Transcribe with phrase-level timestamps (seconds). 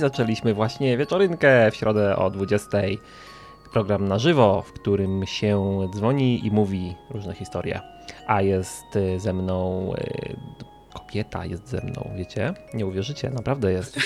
[0.00, 2.78] Zaczęliśmy właśnie wieczorynkę w środę o 20.
[3.72, 7.80] Program na żywo, w którym się dzwoni i mówi różne historie.
[8.26, 10.36] A jest y, ze mną y,
[10.94, 12.54] kobieta, jest ze mną, wiecie?
[12.74, 13.98] Nie uwierzycie, naprawdę jest.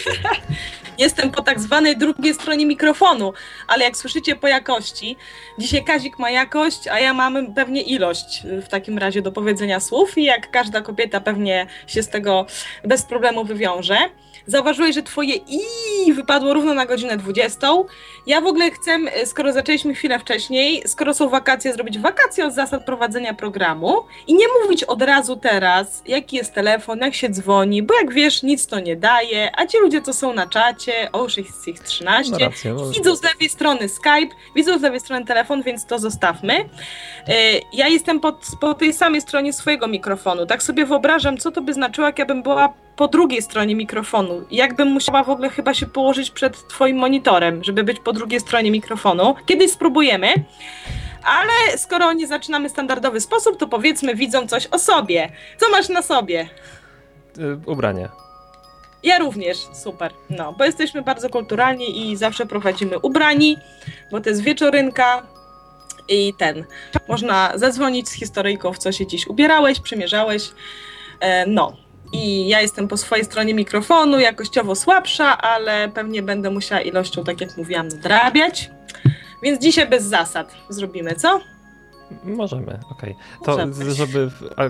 [0.98, 3.32] Jestem po tak zwanej drugiej stronie mikrofonu,
[3.68, 5.16] ale jak słyszycie po jakości,
[5.58, 10.18] dzisiaj Kazik ma jakość, a ja mam pewnie ilość w takim razie do powiedzenia słów
[10.18, 12.46] i jak każda kobieta pewnie się z tego
[12.84, 13.96] bez problemu wywiąże.
[14.46, 17.68] Zauważyłeś, że twoje i wypadło równo na godzinę 20.
[18.26, 22.84] Ja w ogóle chcę, skoro zaczęliśmy chwilę wcześniej, skoro są wakacje, zrobić wakacje od zasad
[22.84, 23.94] prowadzenia programu
[24.26, 28.42] i nie mówić od razu teraz, jaki jest telefon, jak się dzwoni, bo jak wiesz,
[28.42, 31.80] nic to nie daje, a ci ludzie, co są na czacie, o już jest ich
[31.80, 35.86] 13, No rację, bo- widzą z lewej strony Skype, widzą z lewej strony telefon, więc
[35.86, 36.54] to zostawmy.
[37.28, 37.34] E,
[37.72, 40.46] Ja jestem po, po tej samej stronie swojego mikrofonu.
[40.46, 44.44] Tak sobie wyobrażam, co to by znaczyło, jak ja bym była po drugiej stronie mikrofonu.
[44.50, 48.70] Jakbym musiała w ogóle chyba się położyć przed twoim monitorem, żeby być po drugiej stronie
[48.70, 49.34] mikrofonu.
[49.46, 50.34] Kiedyś spróbujemy.
[51.24, 55.32] Ale skoro nie zaczynamy standardowy sposób, to powiedzmy widzą coś o sobie.
[55.56, 56.48] Co masz na sobie?
[57.38, 58.08] Y, Ubranie.
[59.02, 60.12] Ja również, super.
[60.30, 63.56] No, bo jesteśmy bardzo kulturalni i zawsze prowadzimy ubrani,
[64.10, 65.26] bo to jest wieczorynka
[66.08, 66.64] i ten.
[67.08, 70.50] Można zadzwonić z historyjką, w co się dziś ubierałeś, przymierzałeś.
[71.20, 71.83] E, no.
[72.14, 77.40] I ja jestem po swojej stronie mikrofonu, jakościowo słabsza, ale pewnie będę musiała ilością, tak
[77.40, 78.70] jak mówiłam, nadrabiać.
[79.42, 81.40] Więc dzisiaj bez zasad zrobimy, co?
[82.24, 83.16] Możemy, okej.
[83.44, 83.72] To Możemy.
[83.72, 84.62] z- żeby, a,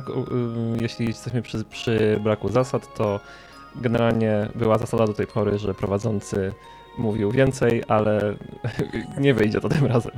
[0.80, 3.20] jeśli jesteśmy przy, przy braku zasad, to
[3.76, 6.52] generalnie była zasada do tej pory, że prowadzący
[6.98, 8.34] mówił więcej, ale
[9.20, 10.12] nie wyjdzie to tym razem.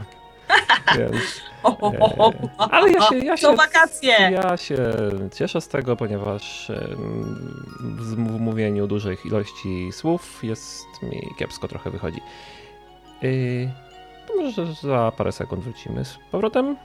[0.98, 3.56] Więc, ho, ale ja się, ja się,
[4.30, 4.78] ja się
[5.34, 6.72] cieszę z tego, ponieważ
[7.78, 12.20] w mówieniu dużych ilości słów jest mi kiepsko trochę wychodzi.
[14.26, 16.76] To może za parę sekund wrócimy z powrotem.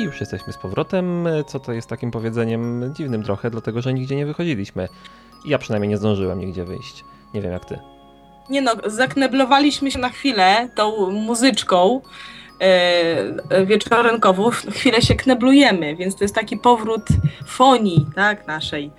[0.00, 4.16] I już jesteśmy z powrotem, co to jest takim powiedzeniem dziwnym trochę, dlatego że nigdzie
[4.16, 4.88] nie wychodziliśmy.
[5.44, 7.04] Ja przynajmniej nie zdążyłem nigdzie wyjść.
[7.34, 7.78] Nie wiem jak ty.
[8.50, 12.00] Nie no, zakneblowaliśmy się na chwilę tą muzyczką
[12.60, 12.64] e,
[13.50, 14.50] e, wieczornkową.
[14.50, 17.02] Chwilę się kneblujemy, więc to jest taki powrót
[17.46, 18.90] fonii, tak, naszej,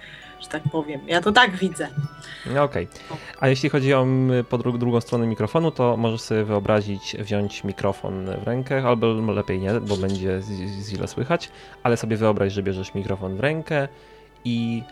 [0.42, 1.02] że tak powiem.
[1.08, 1.88] Ja to tak widzę.
[2.54, 2.88] No okej.
[3.40, 7.64] A jeśli chodzi o mm, po dru- drugą stronę mikrofonu, to możesz sobie wyobrazić wziąć
[7.64, 10.42] mikrofon w rękę, albo lepiej nie, bo będzie
[10.82, 11.50] źle słychać,
[11.84, 13.88] ale sobie wyobraź, że bierzesz mikrofon w rękę
[14.46, 14.84] i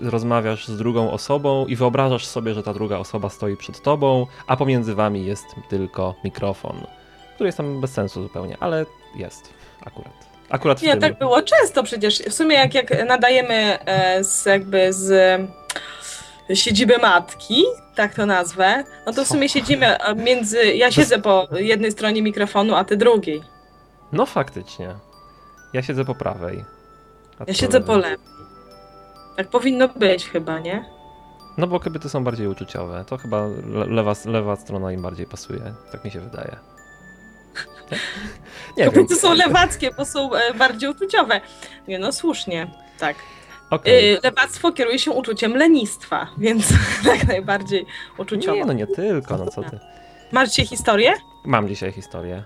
[0.00, 4.56] rozmawiasz z drugą osobą i wyobrażasz sobie, że ta druga osoba stoi przed tobą, a
[4.56, 6.76] pomiędzy wami jest tylko mikrofon,
[7.34, 9.54] który jest tam bez sensu zupełnie, ale jest
[9.86, 10.29] akurat.
[10.50, 12.18] Akurat Nie, tak było często przecież.
[12.18, 15.10] W sumie jak, jak nadajemy e, z jakby z
[16.50, 21.18] e, siedziby matki, tak to nazwę, no to w sumie siedzimy e, między, ja siedzę
[21.18, 23.42] po jednej stronie mikrofonu, a ty drugiej.
[24.12, 24.94] No faktycznie.
[25.72, 26.64] Ja siedzę po prawej.
[27.46, 28.10] Ja siedzę po lewej.
[28.10, 28.26] lewej.
[29.36, 30.84] Tak powinno być chyba, nie?
[31.58, 33.04] No bo kobiety są bardziej uczuciowe.
[33.08, 35.74] To chyba le- lewa, lewa strona im bardziej pasuje.
[35.92, 36.56] Tak mi się wydaje.
[37.90, 37.96] Nie?
[38.76, 38.92] Nie wiem.
[38.92, 41.40] Kobiety są lewackie, bo są e, bardziej uczuciowe.
[41.88, 43.16] Nie no, słusznie, tak.
[43.70, 44.14] Okej.
[44.14, 46.68] Y, lewactwo kieruje się uczuciem lenistwa, więc
[47.06, 47.86] tak najbardziej
[48.18, 48.56] uczuciowo.
[48.56, 49.78] Nie, no nie tylko, no co ty.
[50.32, 51.12] Masz dzisiaj historię?
[51.44, 52.44] Mam dzisiaj historię.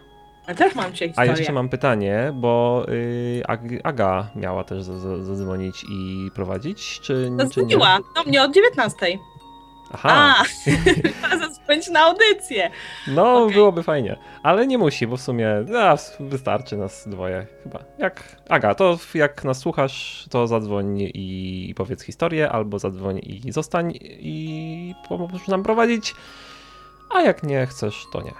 [0.49, 1.31] Ja też mam dzisiaj A historię.
[1.33, 7.01] jeszcze mam pytanie, bo y, Ag- Aga miała też za- za- zadzwonić i prowadzić, czy,
[7.01, 7.37] czy nie?
[7.37, 9.07] Zadzwoniła do mnie od 19.
[9.95, 10.35] Aha,
[11.33, 12.71] A, zadzwonić na audycję.
[13.09, 13.55] no okej.
[13.55, 14.17] byłoby fajnie.
[14.43, 17.79] Ale nie musi, bo w sumie a, wystarczy nas dwoje chyba.
[17.99, 23.93] Jak Aga, to jak nas słuchasz, to zadzwoń i powiedz historię, albo zadzwoń i zostań
[24.03, 26.15] i pomoż nam prowadzić.
[27.15, 28.33] A jak nie chcesz, to nie.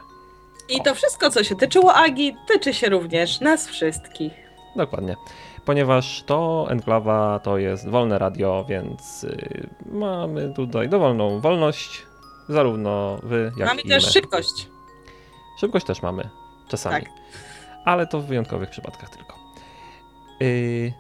[0.69, 4.33] I to wszystko, co się tyczyło Agi, tyczy się również nas wszystkich.
[4.77, 5.17] Dokładnie.
[5.65, 12.03] Ponieważ to enklawa to jest wolne radio, więc y, mamy tutaj dowolną wolność,
[12.49, 14.13] zarówno wy, jak Mamy i też my.
[14.13, 14.69] szybkość.
[15.61, 16.29] Szybkość też mamy,
[16.69, 17.05] czasami.
[17.05, 17.13] Tak.
[17.85, 19.35] Ale to w wyjątkowych przypadkach tylko.
[20.41, 20.93] Yy,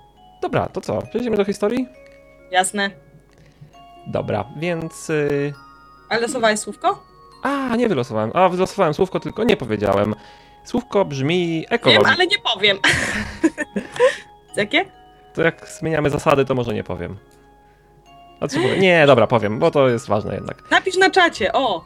[0.42, 1.02] dobra, to co?
[1.02, 1.86] Przejdziemy do historii?
[2.50, 2.90] Jasne.
[4.06, 5.08] Dobra, więc...
[5.08, 5.52] Yy,
[6.08, 7.02] Ale losowałeś słówko?
[7.42, 8.30] a, nie wylosowałem.
[8.34, 10.14] A, wylosowałem słówko, tylko nie powiedziałem.
[10.64, 12.12] Słówko brzmi Wiem, ekologia.
[12.12, 12.78] ale nie powiem.
[14.56, 14.84] Jakie?
[15.34, 17.16] To jak zmieniamy zasady, to może nie powiem.
[18.40, 18.80] A co powiem?
[18.80, 20.70] Nie, dobra, powiem, bo to jest ważne jednak.
[20.70, 21.84] Napisz na czacie, o!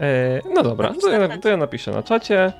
[0.00, 2.52] E, no dobra, to ja, to ja napiszę na czacie.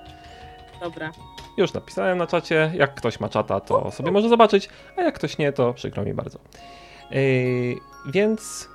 [0.81, 1.13] Dobra.
[1.57, 2.73] Już napisałem na czacie.
[2.75, 6.15] Jak ktoś ma czata, to sobie może zobaczyć, a jak ktoś nie, to przykro mi
[6.15, 6.39] bardzo.
[7.11, 7.77] Yy,
[8.07, 8.69] więc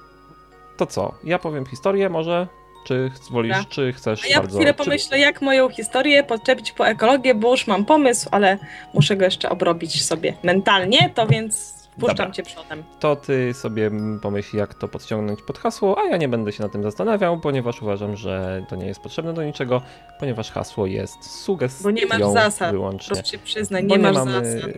[0.77, 1.13] to co?
[1.23, 2.47] Ja powiem historię może?
[2.87, 4.57] Czy wolisz, czy chcesz A ja bardzo...
[4.57, 8.57] chwilę czy- pomyślę, jak moją historię podczepić po ekologię, bo już mam pomysł, ale
[8.93, 12.31] muszę go jeszcze obrobić sobie mentalnie, to więc wpuszczam Dobra.
[12.31, 12.83] cię przodem.
[12.99, 13.91] To ty sobie
[14.21, 17.81] pomyśl, jak to podciągnąć pod hasło, a ja nie będę się na tym zastanawiał, ponieważ
[17.81, 19.81] uważam, że to nie jest potrzebne do niczego,
[20.19, 22.71] ponieważ hasło jest sugestią Bo nie masz zasad.
[22.71, 23.15] wyłącznie.
[23.15, 24.71] Proszę się przyznać, Bo nie masz mamy- zasad.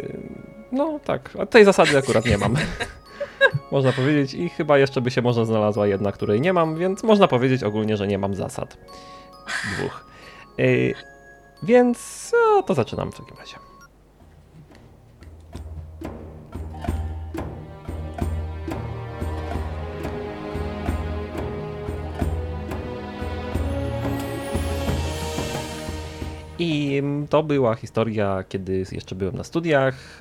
[0.71, 2.55] No tak, a tej zasady akurat nie mam.
[3.71, 7.27] można powiedzieć i chyba jeszcze by się może znalazła jedna, której nie mam, więc można
[7.27, 8.77] powiedzieć ogólnie, że nie mam zasad.
[9.77, 10.05] Dwóch.
[10.57, 10.93] Yy,
[11.63, 13.55] więc no, to zaczynam w takim razie.
[26.59, 30.19] I to była historia, kiedy jeszcze byłem na studiach,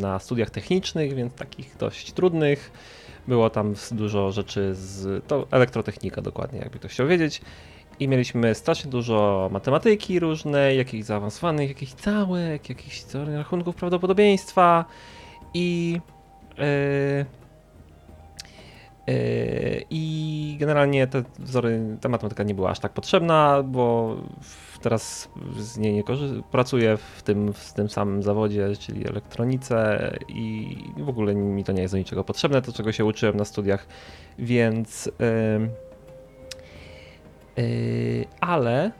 [0.00, 2.72] na studiach technicznych, więc takich dość trudnych.
[3.28, 5.24] Było tam dużo rzeczy z.
[5.26, 7.40] To elektrotechnika dokładnie, jakby ktoś chciał wiedzieć.
[8.00, 14.84] I mieliśmy strasznie dużo matematyki różnej, jakichś zaawansowanych, jakichś całek, jakichś teorii rachunków prawdopodobieństwa
[15.54, 16.00] i.
[16.58, 17.26] Yy,
[19.90, 25.28] I generalnie te wzory, ta matematyka nie była aż tak potrzebna, bo w- teraz
[25.58, 31.08] z niej nie korzy- pracuję w tym, w tym samym zawodzie, czyli elektronice i w
[31.08, 33.86] ogóle mi to nie jest do niczego potrzebne, to czego się uczyłem na studiach,
[34.38, 35.06] więc
[37.56, 38.90] yy, yy, ale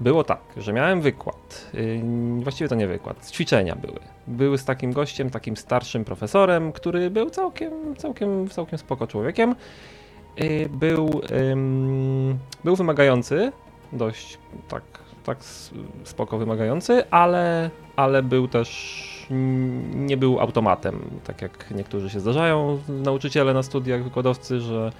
[0.00, 2.00] było tak, że miałem wykład, yy,
[2.42, 3.98] właściwie to nie wykład, ćwiczenia były.
[4.26, 9.54] Były z takim gościem, takim starszym profesorem, który był całkiem, całkiem, całkiem spoko człowiekiem.
[10.36, 11.20] Yy, Był,
[12.64, 13.52] był wymagający,
[13.92, 14.38] dość
[14.68, 14.82] tak,
[15.28, 15.44] tak
[16.04, 19.28] spoko wymagający, ale, ale był też,
[19.94, 24.92] nie był automatem, tak jak niektórzy się zdarzają, nauczyciele na studiach, wykładowcy, że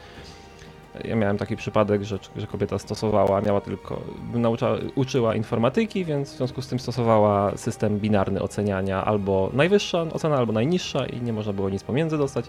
[1.05, 4.01] ja miałem taki przypadek, że, że kobieta stosowała, miała tylko,
[4.35, 10.37] naucza, uczyła informatyki, więc w związku z tym stosowała system binarny oceniania, albo najwyższa ocena,
[10.37, 12.45] albo najniższa i nie można było nic pomiędzy dostać,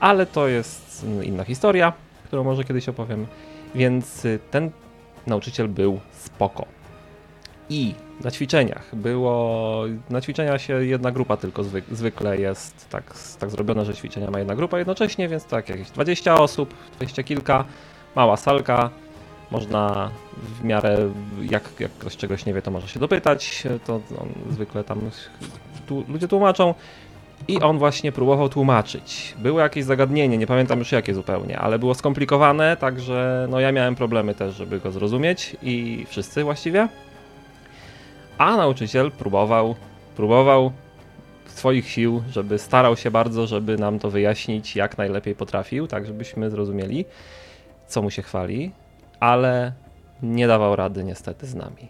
[0.00, 1.92] ale to jest inna historia,
[2.24, 3.26] którą może kiedyś opowiem,
[3.74, 4.70] więc y, ten
[5.26, 6.66] nauczyciel był spoko.
[7.70, 13.50] I na ćwiczeniach było, na ćwiczenia się jedna grupa tylko zwyk, zwykle jest tak, tak
[13.50, 17.64] zrobiona, że ćwiczenia ma jedna grupa jednocześnie, więc tak jakieś 20 osób, 20 kilka,
[18.16, 18.90] mała salka,
[19.50, 21.12] można w miarę,
[21.50, 24.00] jak, jak ktoś czegoś nie wie, to może się dopytać, to
[24.50, 25.00] zwykle tam
[25.86, 26.74] tu, ludzie tłumaczą.
[27.48, 29.34] I on właśnie próbował tłumaczyć.
[29.38, 33.94] Było jakieś zagadnienie, nie pamiętam już jakie zupełnie, ale było skomplikowane, także no ja miałem
[33.94, 36.88] problemy też, żeby go zrozumieć i wszyscy właściwie.
[38.38, 39.74] A nauczyciel próbował,
[40.16, 40.72] próbował
[41.46, 46.50] swoich sił, żeby starał się bardzo, żeby nam to wyjaśnić jak najlepiej potrafił, tak żebyśmy
[46.50, 47.04] zrozumieli,
[47.86, 48.70] co mu się chwali,
[49.20, 49.72] ale
[50.22, 51.88] nie dawał rady niestety z nami.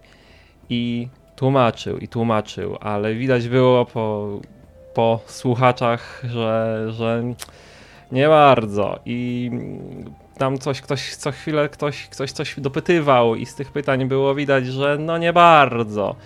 [0.68, 4.38] I tłumaczył, i tłumaczył, ale widać było po,
[4.94, 7.22] po słuchaczach, że, że
[8.12, 8.98] nie bardzo.
[9.04, 9.50] I
[10.38, 14.66] tam coś, ktoś co chwilę ktoś, ktoś coś dopytywał i z tych pytań było widać,
[14.66, 16.16] że no nie bardzo.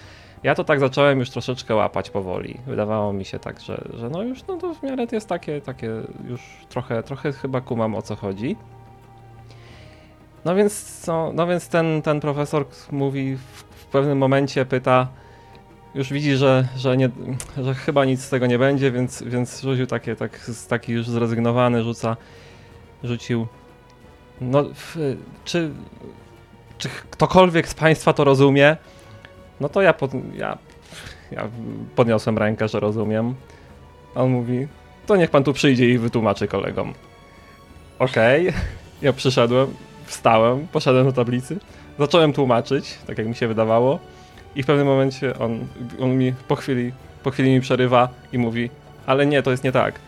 [0.43, 2.61] Ja to tak zacząłem już troszeczkę łapać powoli.
[2.67, 5.91] Wydawało mi się tak, że, że no już no to w miarę jest takie, takie
[6.29, 8.57] już trochę, trochę chyba kumam o co chodzi.
[10.45, 15.09] No więc co, no więc ten, ten profesor mówi w, w pewnym momencie pyta,
[15.95, 17.11] już widzi, że, że, nie,
[17.63, 21.83] że chyba nic z tego nie będzie, więc, więc rzucił takie, tak, taki już zrezygnowany,
[21.83, 22.17] rzuca,
[23.05, 23.47] rzucił,
[24.41, 24.65] no
[25.45, 25.71] czy,
[26.79, 28.77] czy ktokolwiek z Państwa to rozumie?
[29.61, 30.59] No to ja, pod, ja,
[31.31, 31.49] ja
[31.97, 33.35] podniosłem rękę, że rozumiem.
[34.15, 34.69] A on mówi,
[35.07, 36.95] to niech Pan tu przyjdzie i wytłumaczy kolegom.
[37.99, 38.53] Okej,
[39.03, 41.59] ja przyszedłem, wstałem, poszedłem do tablicy,
[41.99, 43.99] zacząłem tłumaczyć, tak jak mi się wydawało.
[44.57, 45.67] I w pewnym momencie on,
[46.01, 46.93] on mi po chwili,
[47.23, 48.71] po chwili mi przerywa i mówi,
[49.07, 50.01] ale nie, to jest nie tak.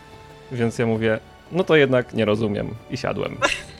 [0.51, 1.19] Więc ja mówię,
[1.51, 3.37] no to jednak nie rozumiem i siadłem.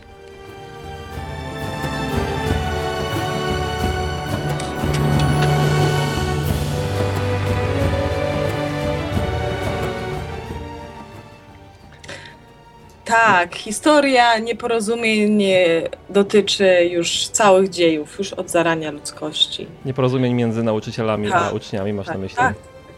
[13.13, 19.67] Tak, historia nieporozumień nie dotyczy już całych dziejów, już od zarania ludzkości.
[19.85, 22.37] Nieporozumień między nauczycielami Tak, a uczniami masz na Tak, myśli?
[22.37, 22.53] tak,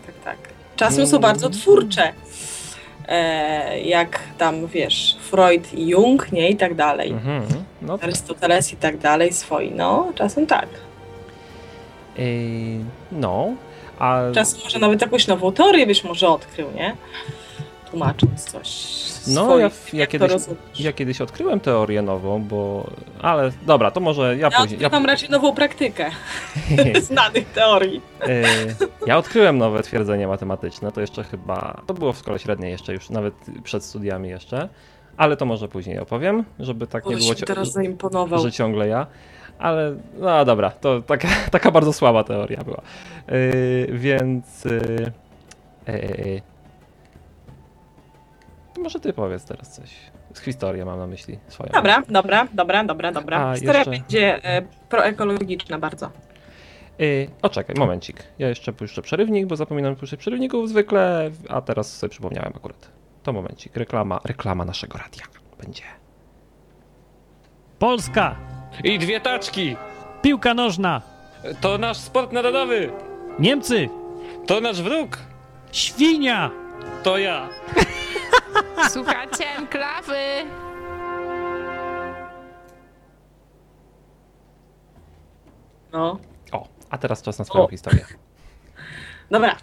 [0.06, 0.38] tak, tak.
[0.76, 2.14] Czasem są bardzo twórcze.
[3.08, 6.50] E, jak tam, wiesz, Freud i Jung, nie?
[6.50, 7.12] I tak dalej.
[7.12, 7.44] Mhm,
[7.82, 10.68] No, Arystoteles i tak dalej, swoi, no, czasem tak.
[12.18, 12.26] Yy,
[13.12, 13.54] no,
[14.00, 14.22] a...
[14.34, 16.96] Czasem może nawet jakąś nową teorię byś może odkrył, nie?
[17.96, 18.96] Tłumacząc coś.
[19.28, 20.32] No, ja, ja, kiedyś,
[20.80, 22.90] ja kiedyś odkryłem teorię nową, bo.
[23.22, 24.80] Ale dobra, to może ja, ja później.
[24.80, 26.12] Ja mam raczej nową praktykę
[27.02, 28.02] znanych teorii.
[28.28, 28.36] Yy,
[29.08, 31.82] ja odkryłem nowe twierdzenie matematyczne, to jeszcze chyba.
[31.88, 33.34] To było w szkole średniej jeszcze, już nawet
[33.64, 34.70] przed studiami jeszcze.
[35.18, 38.40] Ale to może później opowiem, żeby tak nie było, teraz zaimponował.
[38.40, 39.08] że ciągle ja.
[39.60, 42.82] Ale no dobra, to taka, taka bardzo słaba teoria była.
[43.28, 44.66] Yy, więc.
[44.66, 45.12] Yy,
[45.88, 46.55] yy,
[48.86, 49.90] może ty powiedz teraz coś.
[50.34, 51.70] Z historii mam na myśli swoją.
[51.74, 53.40] Dobra, dobra, dobra, dobra, dobra.
[53.40, 53.92] A, Historia jeszcze...
[53.92, 56.12] będzie e, proekologiczna bardzo.
[57.00, 58.24] Yy, o czekaj, momencik.
[58.40, 62.92] Ja jeszcze puszczę przerywnik, bo zapominam puszczać przerywników zwykle, a teraz sobie przypomniałem akurat.
[63.24, 63.76] To momencik.
[63.76, 65.24] Reklama, reklama naszego radia
[65.64, 65.84] będzie.
[67.80, 68.36] Polska!
[68.84, 69.76] I dwie taczki!
[70.22, 71.02] Piłka nożna!
[71.62, 72.92] To nasz sport narodowy!
[73.40, 73.90] Niemcy!
[74.48, 75.18] To nasz wróg!
[75.72, 76.52] Świnia!
[77.04, 77.50] To ja!
[78.90, 80.16] Słuchacie enklawy!
[85.94, 86.20] No.
[86.52, 87.70] O, a teraz czas na swoją o.
[87.70, 88.06] historię.
[89.32, 89.56] Dobra.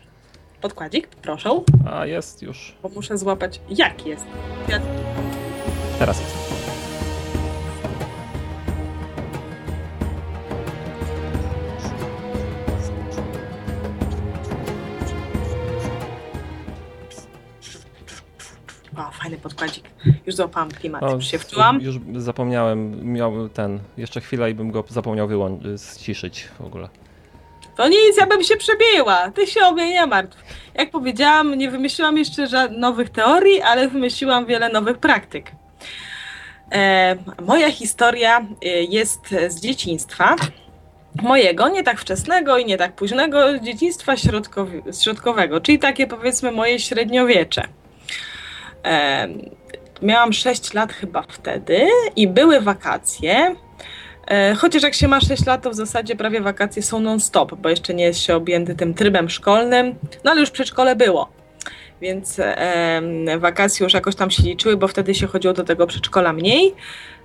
[0.61, 1.51] Podkładzik, proszę.
[1.91, 2.77] A jest już.
[2.83, 3.61] Bo muszę złapać.
[3.69, 4.27] Jak jest?
[4.69, 4.81] Ja...
[5.99, 6.42] Teraz jest.
[18.97, 19.85] O, fajny podkładzik.
[20.27, 21.81] Już złapałam klimat, o, już się wczułam.
[21.81, 25.61] Już zapomniałem, miał ten, jeszcze chwilę i bym go zapomniał wyłą-
[25.99, 26.89] ściszyć w ogóle.
[27.77, 29.31] To nic, ja bym się przebiła.
[29.31, 30.39] Ty się o mnie nie martw.
[30.75, 35.53] Jak powiedziałam, nie wymyśliłam jeszcze żadnych nowych teorii, ale wymyśliłam wiele nowych praktyk.
[36.73, 40.37] E, moja historia e, jest z dzieciństwa.
[41.23, 46.79] Mojego, nie tak wczesnego i nie tak późnego, dzieciństwa środkowi- środkowego, czyli takie powiedzmy moje
[46.79, 47.63] średniowiecze.
[48.85, 49.29] E,
[50.03, 51.87] miałam 6 lat chyba wtedy
[52.17, 53.57] i były wakacje.
[54.27, 57.69] E, chociaż jak się ma 6 lat, to w zasadzie prawie wakacje są non-stop, bo
[57.69, 61.29] jeszcze nie jest się objęty tym trybem szkolnym, no ale już przedszkole było.
[62.01, 66.33] Więc e, wakacje już jakoś tam się liczyły, bo wtedy się chodziło do tego przedszkola
[66.33, 66.75] mniej.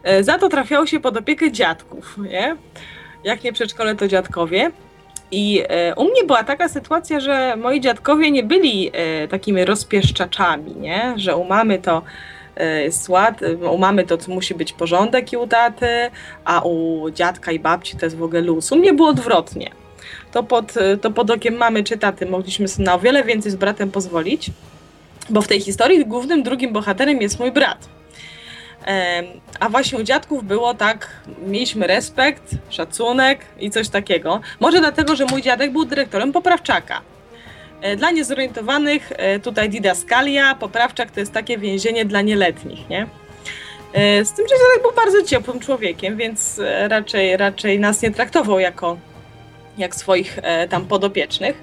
[0.04, 2.56] E, za to trafiało się pod opiekę dziadków, nie?
[3.24, 4.72] Jak nie przedszkole, to dziadkowie.
[5.32, 10.76] I e, u mnie była taka sytuacja, że moi dziadkowie nie byli e, takimi rozpieszczaczami,
[10.76, 11.14] nie?
[11.16, 12.02] że u mamy to
[12.56, 13.42] e, jest ład,
[13.72, 15.48] u mamy to musi być porządek i u
[16.46, 18.72] a u dziadka i babci to jest w ogóle luz.
[18.72, 19.72] U mnie było odwrotnie.
[20.32, 23.56] To pod, to pod okiem mamy czy taty mogliśmy sobie na o wiele więcej z
[23.56, 24.50] bratem pozwolić,
[25.30, 27.97] bo w tej historii głównym drugim bohaterem jest mój brat.
[29.60, 31.08] A właśnie u dziadków było tak,
[31.48, 34.42] mieliśmy respekt, szacunek i coś takiego.
[34.60, 37.02] Może dlatego, że mój dziadek był dyrektorem poprawczaka.
[37.82, 43.08] E, dla niezorientowanych e, tutaj didaskalia, poprawczak to jest takie więzienie dla nieletnich, nie?
[43.94, 48.60] E, z tym, że dziadek był bardzo ciepłym człowiekiem, więc raczej, raczej nas nie traktował
[48.60, 48.98] jako
[49.78, 50.40] jak swoich
[50.70, 51.58] tam podopiecznych.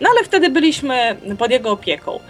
[0.00, 2.20] No ale wtedy byliśmy pod jego opieką.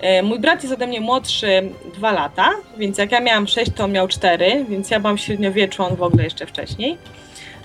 [0.00, 3.84] E, mój brat jest ode mnie młodszy dwa lata, więc jak ja miałam 6, to
[3.84, 6.98] on miał 4, więc ja byłam średniowieczu, on w ogóle jeszcze wcześniej.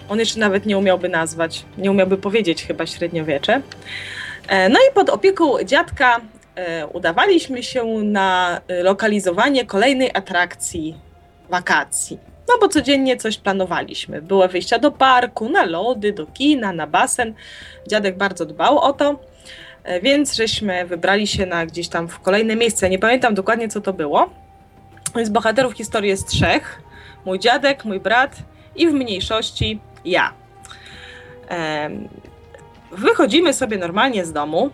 [0.10, 3.62] On jeszcze nawet nie umiałby nazwać, nie umiałby powiedzieć chyba średniowiecze.
[4.48, 6.22] E, no i pod opieką dziadka
[6.56, 10.96] e, udawaliśmy się na lokalizowanie kolejnej atrakcji
[11.50, 12.18] wakacji.
[12.52, 14.22] No bo codziennie coś planowaliśmy.
[14.22, 17.34] Były wyjścia do parku, na lody, do kina, na basen.
[17.88, 19.20] Dziadek bardzo dbał o to.
[19.84, 22.90] E, więc żeśmy wybrali się na gdzieś tam w kolejne miejsce.
[22.90, 24.30] Nie pamiętam dokładnie, co to było.
[25.16, 26.82] Więc bohaterów historii jest trzech.
[27.26, 28.36] Mój dziadek, mój brat
[28.76, 30.34] i w mniejszości ja.
[32.92, 34.70] Wychodzimy sobie normalnie z domu.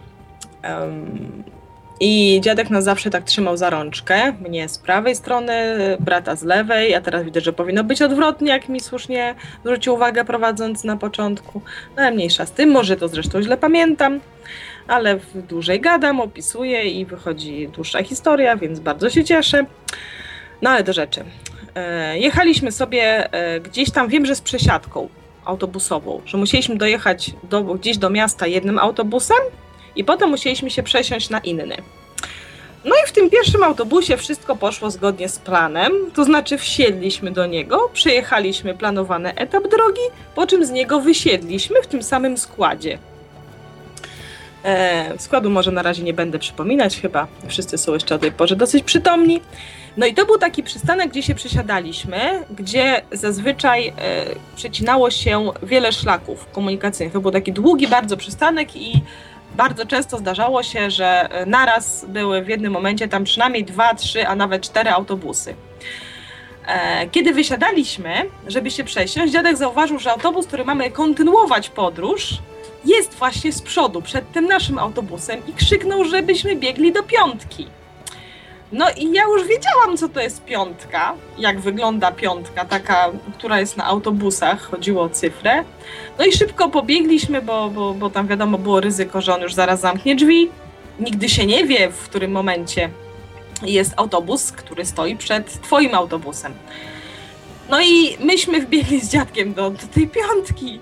[1.99, 4.31] I dziadek nas zawsze tak trzymał za rączkę.
[4.31, 5.53] Mnie z prawej strony,
[5.99, 6.95] brata z lewej.
[6.95, 11.61] A teraz widzę, że powinno być odwrotnie, jak mi słusznie zwrócił uwagę prowadząc na początku.
[11.97, 14.19] No mniejsza z tym, może to zresztą źle pamiętam
[14.87, 19.65] ale dłużej gadam, opisuję i wychodzi dłuższa historia, więc bardzo się cieszę.
[20.61, 21.23] No ale do rzeczy.
[21.75, 25.09] E, jechaliśmy sobie e, gdzieś tam, wiem, że z przesiadką
[25.45, 29.37] autobusową, że musieliśmy dojechać do, gdzieś do miasta jednym autobusem
[29.95, 31.77] i potem musieliśmy się przesiąść na inny.
[32.85, 37.45] No i w tym pierwszym autobusie wszystko poszło zgodnie z planem, to znaczy wsiedliśmy do
[37.45, 40.01] niego, przejechaliśmy planowany etap drogi,
[40.35, 42.97] po czym z niego wysiedliśmy w tym samym składzie.
[44.65, 48.55] E, składu może na razie nie będę przypominać, chyba wszyscy są jeszcze o tej porze
[48.55, 49.41] dosyć przytomni.
[49.97, 53.93] No i to był taki przystanek, gdzie się przesiadaliśmy, gdzie zazwyczaj e,
[54.55, 57.13] przecinało się wiele szlaków komunikacyjnych.
[57.13, 59.01] To był taki długi bardzo przystanek i
[59.55, 64.27] bardzo często zdarzało się, że e, naraz były w jednym momencie tam przynajmniej dwa, trzy,
[64.27, 65.55] a nawet cztery autobusy.
[66.67, 68.13] E, Kiedy wysiadaliśmy,
[68.47, 72.37] żeby się przesiąść, dziadek zauważył, że autobus, który mamy kontynuować podróż,
[72.85, 77.67] jest właśnie z przodu, przed tym naszym autobusem i krzyknął, żebyśmy biegli do piątki.
[78.71, 83.77] No i ja już wiedziałam, co to jest piątka, jak wygląda piątka, taka, która jest
[83.77, 85.63] na autobusach, chodziło o cyfrę.
[86.19, 89.79] No i szybko pobiegliśmy, bo, bo, bo tam wiadomo było ryzyko, że on już zaraz
[89.79, 90.49] zamknie drzwi.
[90.99, 92.89] Nigdy się nie wie, w którym momencie
[93.63, 96.53] jest autobus, który stoi przed twoim autobusem.
[97.69, 100.79] No i myśmy wbiegli z dziadkiem do, do tej piątki.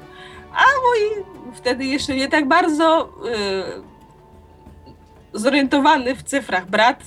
[0.53, 7.03] A mój wtedy jeszcze nie tak bardzo yy, zorientowany w cyfrach brat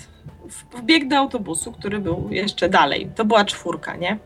[0.77, 3.11] wbiegł do autobusu, który był jeszcze dalej.
[3.17, 4.19] To była czwórka, nie?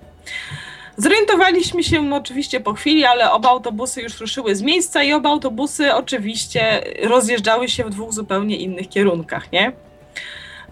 [0.97, 5.95] Zorientowaliśmy się oczywiście po chwili, ale oba autobusy już ruszyły z miejsca i oba autobusy
[5.95, 9.73] oczywiście rozjeżdżały się w dwóch zupełnie innych kierunkach, nie?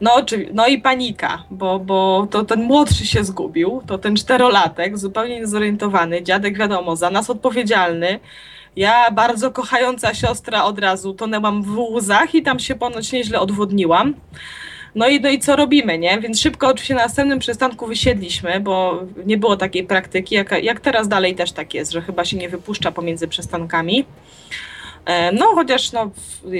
[0.00, 0.16] No,
[0.52, 6.22] no i panika, bo, bo to ten młodszy się zgubił, to ten czterolatek, zupełnie niezorientowany,
[6.22, 8.20] dziadek wiadomo, za nas odpowiedzialny.
[8.76, 14.14] Ja, bardzo kochająca siostra, od razu tonęłam w łzach i tam się ponoć nieźle odwodniłam.
[14.94, 16.20] No i, no i co robimy, nie?
[16.20, 21.08] Więc szybko oczywiście na następnym przystanku wysiedliśmy, bo nie było takiej praktyki, jak, jak teraz
[21.08, 24.04] dalej też tak jest, że chyba się nie wypuszcza pomiędzy przystankami.
[25.04, 26.10] E, No, chociaż no,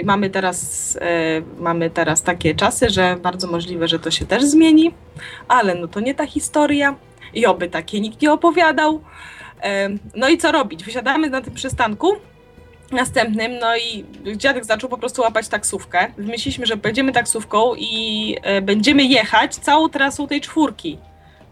[0.05, 4.95] mamy, teraz, e, mamy teraz takie czasy, że bardzo możliwe, że to się też zmieni,
[5.49, 6.95] ale no to nie ta historia
[7.35, 9.01] i oby takie nikt nie opowiadał.
[10.17, 10.85] No i co robić?
[10.85, 12.17] Wysiadamy na tym przystanku
[12.93, 14.05] następnym, no i
[14.37, 16.13] dziadek zaczął po prostu łapać taksówkę.
[16.19, 20.99] Wymyśliliśmy, że pojedziemy taksówką i e, będziemy jechać całą trasą tej czwórki.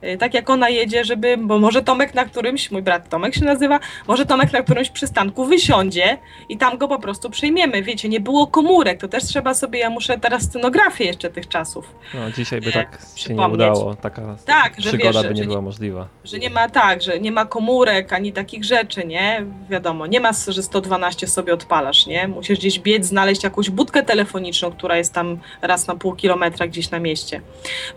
[0.01, 3.45] E, Tak jak ona jedzie, żeby, bo może Tomek na którymś, mój brat Tomek się
[3.45, 7.83] nazywa, może Tomek na którymś przystanku wysiądzie i tam go po prostu przejmiemy.
[7.83, 11.95] Wiecie, nie było komórek, to też trzeba sobie, ja muszę teraz scenografię jeszcze tych czasów.
[12.15, 13.95] No, dzisiaj by E, tak się nie udało.
[13.95, 16.09] Taka Tak, że przygoda wiesz, by że nie nie- była możliwa.
[16.25, 19.45] Że nie ma tak, że nie ma komórek ani takich rzeczy, nie?
[19.71, 22.29] Wiadomo, nie ma, że 112 sobie odpalasz, nie?
[22.29, 26.91] Musisz gdzieś biec, znaleźć jakąś budkę telefoniczną, która jest tam raz na pół kilometra gdzieś
[26.91, 27.41] na mieście.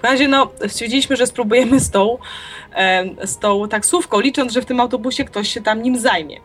[0.02, 2.18] W razie, no, stwierdziliśmy, że spróbujemy z tą,
[2.74, 6.40] em, z tą taksówką, licząc, że w tym autobusie ktoś się tam nim zajmie.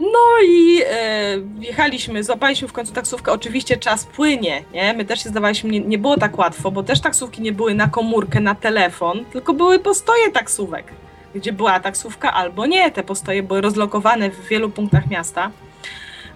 [0.00, 3.32] No i e, wjechaliśmy, złapaliśmy w końcu taksówkę.
[3.32, 4.94] Oczywiście czas płynie, nie?
[4.94, 7.88] My też się zdawaliśmy, nie, nie było tak łatwo, bo też taksówki nie były na
[7.88, 10.92] komórkę, na telefon, tylko były postoje taksówek,
[11.34, 12.90] gdzie była taksówka albo nie.
[12.90, 15.50] Te postoje były rozlokowane w wielu punktach miasta.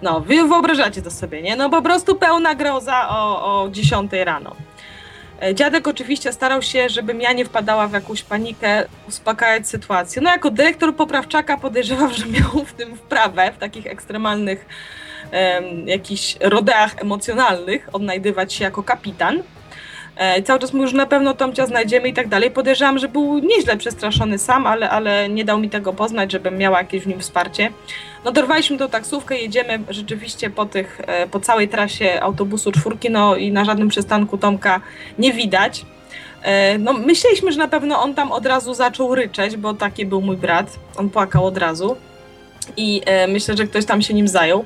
[0.01, 1.55] No, wy wyobrażacie to sobie, nie?
[1.55, 4.55] No po prostu pełna groza o, o 10 rano.
[5.41, 10.21] E, Dziadek oczywiście starał się, żebym ja nie wpadała w jakąś panikę, uspokajać sytuację.
[10.21, 14.65] No jako dyrektor poprawczaka podejrzewam, że miał w tym wprawę, w takich ekstremalnych
[15.31, 19.43] em, jakichś rodeach emocjonalnych, odnajdywać się jako kapitan.
[20.19, 22.51] E, cały czas mówił, że na pewno Tomcia znajdziemy i tak dalej.
[22.51, 26.77] Podejrzewam, że był nieźle przestraszony sam, ale, ale nie dał mi tego poznać, żebym miała
[26.77, 27.71] jakieś w nim wsparcie.
[28.25, 33.35] No dorwaliśmy tą taksówkę, jedziemy rzeczywiście po tych, e, po całej trasie autobusu czwórki, no
[33.35, 34.81] i na żadnym przystanku Tomka
[35.19, 35.85] nie widać.
[36.43, 40.21] E, No, myśleliśmy, że na pewno on tam od razu zaczął ryczeć, bo taki był
[40.21, 40.79] mój brat.
[40.97, 41.97] On płakał od razu
[42.77, 44.65] i e, myślę, że ktoś tam się nim zajął.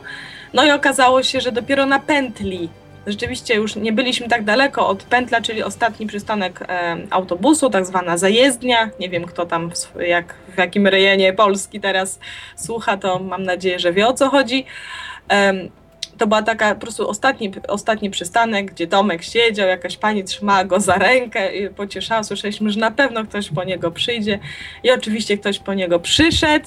[0.54, 2.70] No i okazało się, że dopiero na pętli,
[3.08, 8.18] rzeczywiście już nie byliśmy tak daleko od pętla, czyli ostatni przystanek e, autobusu, tak zwana
[8.18, 8.90] zajezdnia.
[9.00, 12.20] Nie wiem, kto tam, w, jak, w jakim rejonie Polski teraz
[12.56, 14.66] słucha, to mam nadzieję, że wie o co chodzi.
[15.28, 15.70] Em,
[16.18, 20.80] to była taka po prostu ostatni, ostatni przystanek, gdzie Tomek siedział, jakaś pani trzymała go
[20.80, 22.24] za rękę i pocieszała.
[22.24, 24.40] Słyszeliśmy, że na pewno ktoś po niego przyjdzie
[24.84, 26.66] i oczywiście ktoś po niego przyszedł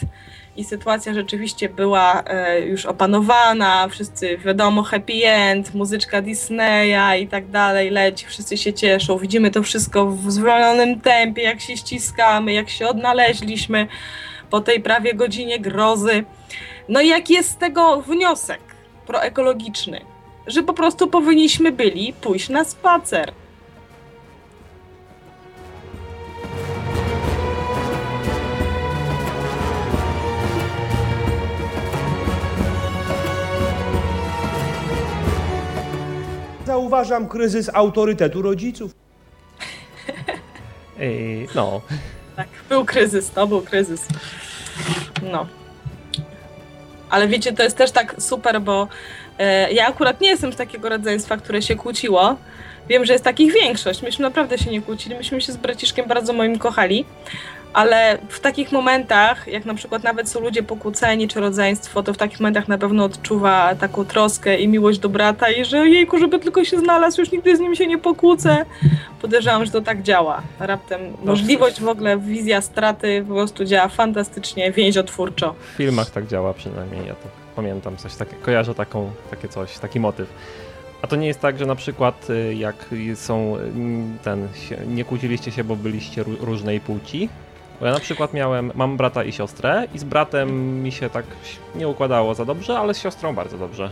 [0.57, 7.51] i sytuacja rzeczywiście była e, już opanowana, wszyscy wiadomo, happy end, muzyczka Disneya i tak
[7.51, 12.69] dalej leci, wszyscy się cieszą, widzimy to wszystko w zwolnionym tempie, jak się ściskamy, jak
[12.69, 13.87] się odnaleźliśmy
[14.51, 16.25] po tej prawie godzinie grozy.
[16.89, 18.61] No i jaki jest z tego wniosek
[19.07, 20.01] proekologiczny?
[20.47, 23.33] Że po prostu powinniśmy byli pójść na spacer.
[36.77, 38.93] Zauważam kryzys autorytetu rodziców.
[41.01, 41.81] Ej, no,
[42.37, 44.07] Tak, był kryzys, to był kryzys.
[45.23, 45.47] No.
[47.11, 48.89] Ale wiecie, to jest też tak super, bo
[49.39, 52.37] e, ja akurat nie jestem z takiego rodzeństwa, które się kłóciło.
[52.89, 54.03] Wiem, że jest takich większość.
[54.03, 57.05] Myśmy naprawdę się nie kłócili, myśmy się z braciszkiem bardzo moim kochali.
[57.77, 62.17] Ale w takich momentach, jak na przykład nawet są ludzie pokłóceni czy rodzeństwo, to w
[62.17, 66.39] takich momentach na pewno odczuwa taką troskę i miłość do brata i że jejku, żeby
[66.39, 68.65] tylko się znalazł, już nigdy z nim się nie pokłócę.
[69.23, 70.43] Podejrzewam, że to tak działa.
[70.61, 75.55] Raptem możliwość w ogóle, wizja straty po prostu działa fantastycznie, więziotwórczo.
[75.75, 80.01] W filmach tak działa przynajmniej, ja to pamiętam coś takie, kojarzę taką, takie coś, taki
[80.01, 80.29] motyw.
[81.03, 82.77] A to nie jest tak, że na przykład y, jak
[83.15, 84.49] są mm, ten,
[84.89, 87.29] nie kłóciliście się, bo byliście ró- różnej płci?
[87.81, 91.25] Bo ja na przykład miałem, mam brata i siostrę i z bratem mi się tak
[91.75, 93.91] nie układało za dobrze, ale z siostrą bardzo dobrze.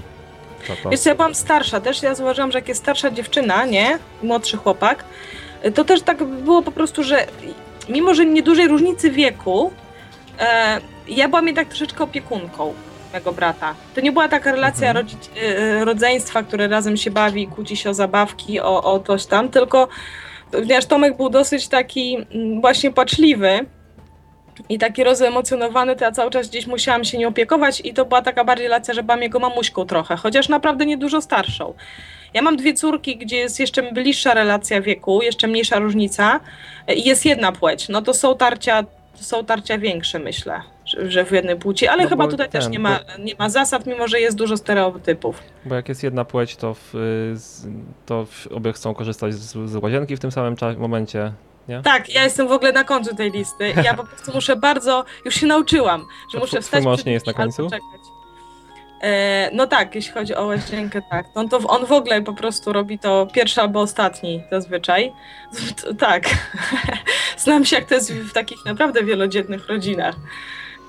[0.83, 0.91] To.
[0.91, 5.05] Wiesz ja byłam starsza też, ja zauważyłam, że jak jest starsza dziewczyna, nie, młodszy chłopak,
[5.75, 7.27] to też tak było po prostu, że
[7.89, 9.73] mimo, że niedużej różnicy wieku,
[10.41, 12.75] e, ja byłam jednak troszeczkę opiekunką
[13.13, 13.75] mego brata.
[13.95, 15.07] To nie była taka relacja Mhm.
[15.37, 19.89] e, rodzeństwa, które razem się bawi, kłóci się o zabawki, o, o coś tam, tylko
[20.55, 23.67] ponieważ Tomek był dosyć taki mm, właśnie płaczliwy,
[24.69, 28.23] i taki rozemocjonowany, to ja cały czas gdzieś musiałam się nie opiekować i to była
[28.23, 31.75] taka bardziej relacja, że byłam jego mamuśką trochę, chociaż naprawdę nie dużo starszą.
[32.35, 36.41] Ja mam dwie córki, gdzie jest jeszcze bliższa relacja wieku, jeszcze mniejsza różnica
[36.97, 37.89] i jest jedna płeć.
[37.89, 42.09] No to są tarcia, są tarcia większe, myślę, że, że w jednej płci, ale No
[42.09, 45.43] chyba bo tutaj też ten, nie ma, nie ma zasad, mimo że jest dużo stereotypów.
[45.65, 46.95] Bo jak jest jedna płeć, to, w,
[48.07, 51.33] to w, obie chcą korzystać z, z łazienki w tym samym momencie.
[51.85, 53.75] Tak, ja jestem w ogóle na końcu tej listy.
[53.85, 57.27] Ja po prostu muszę bardzo, już się nauczyłam, że muszę wstać twój mąż nie jest
[57.27, 57.71] na końcu?
[57.71, 58.14] czekać.
[59.05, 61.27] E, no tak, jeśli chodzi o łazienkę, tak.
[61.35, 65.13] On, to, on w ogóle po prostu robi to pierwszy albo ostatni zazwyczaj.
[65.99, 66.25] Tak.
[67.37, 70.15] Znam się, jak to jest w takich naprawdę wielodzietnych rodzinach,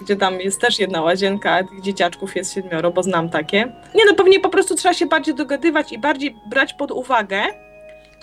[0.01, 3.57] gdzie tam jest też jedna łazienka, a tych dzieciaczków jest siedmioro, bo znam takie.
[3.95, 7.43] Nie no, pewnie po prostu trzeba się bardziej dogadywać i bardziej brać pod uwagę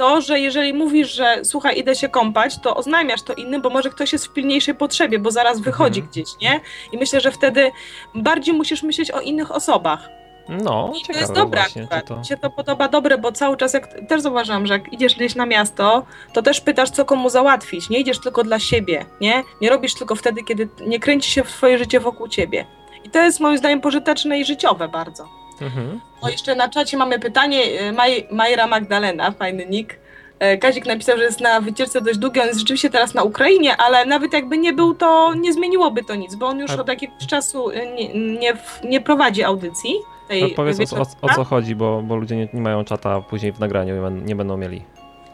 [0.02, 3.90] to, że jeżeli mówisz, że słuchaj, idę się kąpać, to oznajmiasz to innym, bo może
[3.90, 6.10] ktoś jest w pilniejszej potrzebie, bo zaraz wychodzi Mhm.
[6.10, 6.60] gdzieś, nie?
[6.92, 7.70] I myślę, że wtedy
[8.14, 10.08] bardziej musisz myśleć o innych osobach.
[10.48, 12.06] No, I to jest dobre właśnie, akurat.
[12.06, 12.16] to...
[12.16, 15.34] Mi się to podoba dobre, bo cały czas, jak też zauważam, że jak idziesz gdzieś
[15.34, 17.88] na miasto, to też pytasz, co komu załatwić.
[17.90, 19.42] Nie idziesz tylko dla siebie, nie?
[19.60, 22.66] Nie robisz tylko wtedy, kiedy nie kręci się w twoje życie wokół ciebie.
[23.04, 25.41] I to jest moim zdaniem pożyteczne i życiowe bardzo.
[25.62, 26.01] Mhm.
[26.20, 27.62] O, jeszcze na czacie mamy pytanie.
[27.81, 29.96] e, Maj, Majra Magdalena, fajny nick.
[30.38, 33.77] E, Kazik napisał, że jest na wycieczce dość długi, on jest rzeczywiście teraz na Ukrainie,
[33.77, 37.27] ale nawet jakby nie był, to nie zmieniłoby to nic, bo on już od jakiegoś
[37.27, 39.94] czasu e, nie, nie, nie prowadzi audycji.
[40.29, 43.20] Tej A powiedz o, o, o co chodzi, bo, bo ludzie nie, nie mają czata
[43.20, 43.94] później w nagraniu
[44.25, 44.83] nie będą mieli.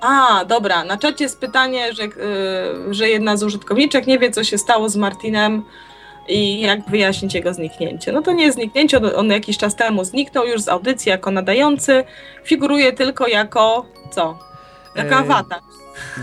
[0.01, 2.09] A, dobra, na czacie jest pytanie, że, y,
[2.95, 5.63] że jedna z użytkowniczek nie wie, co się stało z Martinem
[6.29, 8.13] i jak wyjaśnić jego zniknięcie.
[8.13, 11.31] No to nie jest zniknięcie, on- on jakiś czas temu zniknął już z audycji jako
[11.31, 12.05] nadający,
[12.45, 14.39] figuruje tylko jako co?
[14.97, 15.61] Jako E, awatar.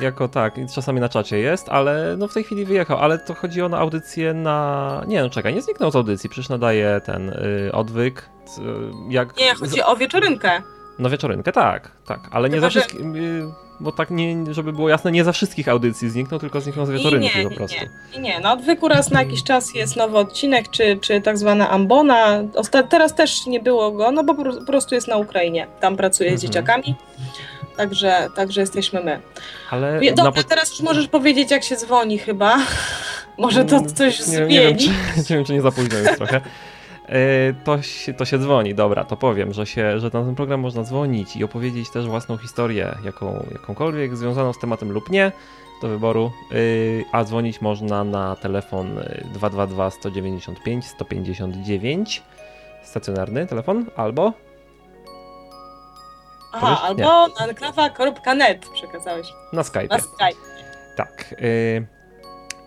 [0.01, 3.61] Jako tak, czasami na czacie jest, ale no w tej chwili wyjechał, ale to chodzi
[3.61, 5.03] o na audycję na...
[5.07, 8.61] Nie no czekaj, nie zniknął z audycji, przecież nadaje ten y, odwyk, c-
[9.09, 9.37] jak...
[9.37, 10.61] Nie, chodzi o wieczorynkę.
[10.99, 13.43] No wieczorynkę, tak, tak, ale nie Chyba, za że- wszystkich, y,
[13.79, 16.93] bo tak nie, żeby było jasne, nie za wszystkich audycji zniknął, tylko zniknął z I
[16.93, 17.77] wieczorynki nie, po nie, prostu.
[18.13, 18.39] nie, nie.
[18.39, 22.43] No odwyku raz na jakiś czas jest nowy odcinek, czy, czy tak zwana ambona.
[22.53, 25.67] Osta- teraz też nie było go, no bo po po prostu jest na Ukrainie.
[25.79, 26.41] Tam pracuje z Mhm.
[26.53, 26.95] dzieciakami.
[27.77, 29.19] Także, także jesteśmy my.
[29.71, 32.57] Ale Dobra, po- teraz już możesz powiedzieć, jak się dzwoni chyba.
[33.37, 34.53] Może to coś nie, zmieni.
[34.53, 34.87] nie, wiem, czy,
[35.29, 36.41] nie wiem, czy nie za późno już trochę.
[37.09, 40.59] E, To się, to się dzwoni, dobra, to powiem, że, się, że na ten program
[40.59, 45.31] można dzwonić i opowiedzieć też własną historię, jaką, jakąkolwiek związaną z tematem lub nie,
[45.81, 52.23] do wyboru, Y, a dzwonić można na telefon y, 222 195 159,
[52.83, 54.33] stacjonarny telefon, albo
[56.53, 59.27] Aha, albo na enklawa.net przekazałeś.
[59.53, 59.87] na Skype.
[59.87, 60.41] Na Skype.
[60.97, 61.35] Tak.
[61.41, 61.85] y,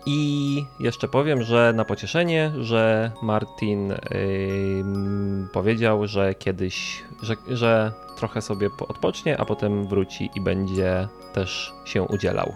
[0.05, 3.97] I jeszcze powiem, że na pocieszenie, że Martin y,
[4.81, 11.07] mm, powiedział, że kiedyś, że, że trochę sobie po- odpocznie, a potem wróci i będzie
[11.33, 12.53] też się udzielał.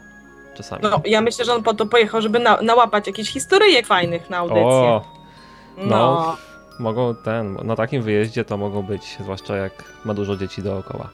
[0.57, 0.83] Czasami.
[0.83, 4.37] No, ja myślę, że on po to pojechał, żeby na, nałapać jakieś historyjek fajnych na
[4.37, 4.63] audycję.
[4.63, 5.05] o,
[5.77, 5.85] no.
[5.85, 6.37] no.
[6.79, 11.09] mogą ten, na takim wyjeździe to mogą być, zwłaszcza jak ma dużo dzieci dookoła.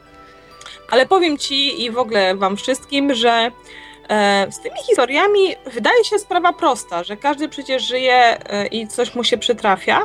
[0.91, 3.51] Ale powiem ci i w ogóle wam wszystkim, że
[4.51, 9.23] z tymi historiami wydaje się sprawa prosta, że każdy przecież żyje e, i coś mu
[9.23, 10.01] się przytrafia,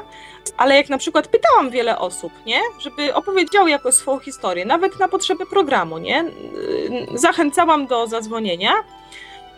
[0.56, 5.08] ale jak na przykład pytałam wiele osób, nie, żeby opowiedziały jakoś swoją historię, nawet na
[5.08, 6.24] potrzeby programu, nie,
[7.14, 8.72] zachęcałam do zadzwonienia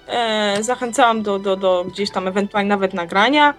[0.06, 3.54] E, zachęcałam do, do, do gdzieś tam ewentualnie nawet nagrania,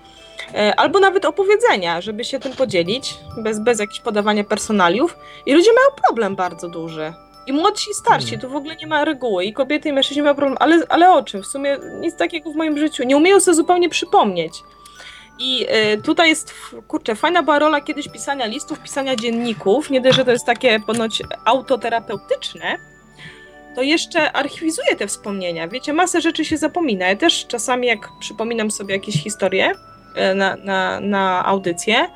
[0.54, 5.18] e, albo nawet opowiedzenia, żeby się tym podzielić, bez, bez jakichś podawania personaliów.
[5.46, 7.14] I ludzie mają problem bardzo duży.
[7.48, 8.42] I młodsi, i starsi, Hmm.
[8.42, 9.46] tu w ogóle nie ma reguły.
[9.46, 11.44] I kobiety, i mężczyźni mają problem, ale, ale o czym?
[11.44, 13.04] W sumie nic takiego w moim życiu.
[13.04, 14.64] Nie umieją sobie zupełnie przypomnieć.
[15.40, 16.54] I y, tutaj jest,
[16.88, 19.90] kurczę, fajna była rola kiedyś pisania listów, pisania dzienników.
[19.90, 22.78] Nie dość, że to jest takie ponoć autoterapeutyczne,
[23.76, 25.68] to jeszcze archiwizuje te wspomnienia.
[25.68, 27.08] Wiecie, masę rzeczy się zapomina.
[27.08, 29.72] Ja też czasami, jak przypominam sobie jakieś historie
[30.16, 32.10] e, na, na, na audycję,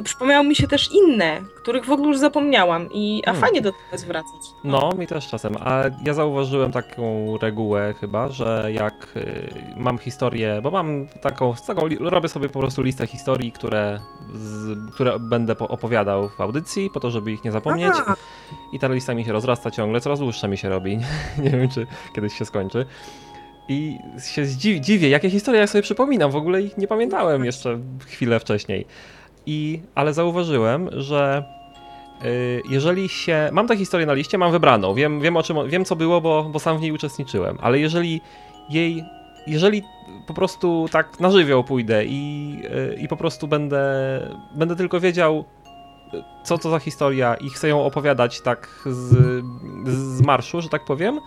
[0.00, 2.88] to przypomniały mi się też inne, których w ogóle już zapomniałam.
[2.92, 3.40] I, a Hmm.
[3.40, 4.40] fajnie do tego zwracać.
[4.64, 10.60] No, mi też czasem, a ja zauważyłem taką regułę chyba, że jak y, mam historię,
[10.62, 14.00] bo mam taką, taką, robię sobie po prostu listę historii, które,
[14.34, 17.92] z, które będę po- opowiadał w audycji, po to, żeby ich nie zapomnieć.
[17.94, 18.16] Aha.
[18.72, 20.98] I ta lista mi się rozrasta ciągle, coraz dłuższa mi się robi.
[21.44, 22.86] nie wiem, czy kiedyś się skończy.
[23.68, 23.98] I
[24.32, 28.40] się zdziw- dziwię, jakie historie ja sobie przypominam, w ogóle ich nie pamiętałem jeszcze chwilę
[28.40, 28.86] wcześniej.
[29.46, 31.44] I, ale zauważyłem, że
[32.24, 33.48] y, jeżeli się.
[33.52, 36.50] Mam tę historię na liście, mam wybraną, wiem, wiem o czym, wiem co było, bo,
[36.52, 38.20] bo sam w niej uczestniczyłem, ale jeżeli
[38.70, 39.04] jej.
[39.46, 39.82] Jeżeli
[40.26, 43.80] po prostu tak na żywioł pójdę i, y, i po prostu będę,
[44.54, 45.44] będę tylko wiedział,
[46.44, 49.42] co to za historia i chcę ją opowiadać tak z,
[49.86, 51.20] z marszu, że tak powiem,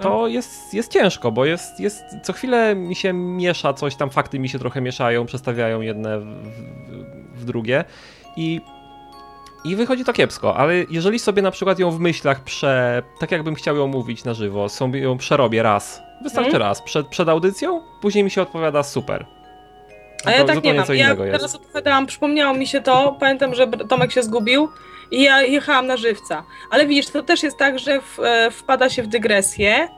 [0.00, 4.38] to jest, jest ciężko, bo jest, jest co chwilę mi się miesza coś tam, fakty
[4.38, 7.84] mi się trochę mieszają, przestawiają jedne w, w, w drugie
[8.36, 8.60] i,
[9.64, 13.54] i wychodzi to kiepsko, ale jeżeli sobie na przykład ją w myślach prze, tak jakbym
[13.54, 16.62] chciał ją mówić na żywo, sobie ją przerobię raz, wystarczy Mhm.
[16.62, 19.26] raz, przed, przed audycją, później mi się odpowiada super.
[20.24, 20.86] A ja To tak nie mam.
[20.88, 21.38] Ja innego jest.
[21.38, 23.16] teraz opowiadałam, przypomniało mi się to.
[23.20, 24.68] Pamiętam, że Tomek się zgubił
[25.10, 26.42] i ja jechałam na żywca.
[26.70, 29.88] Ale widzisz, to też jest tak, że w, e, wpada się w dygresję,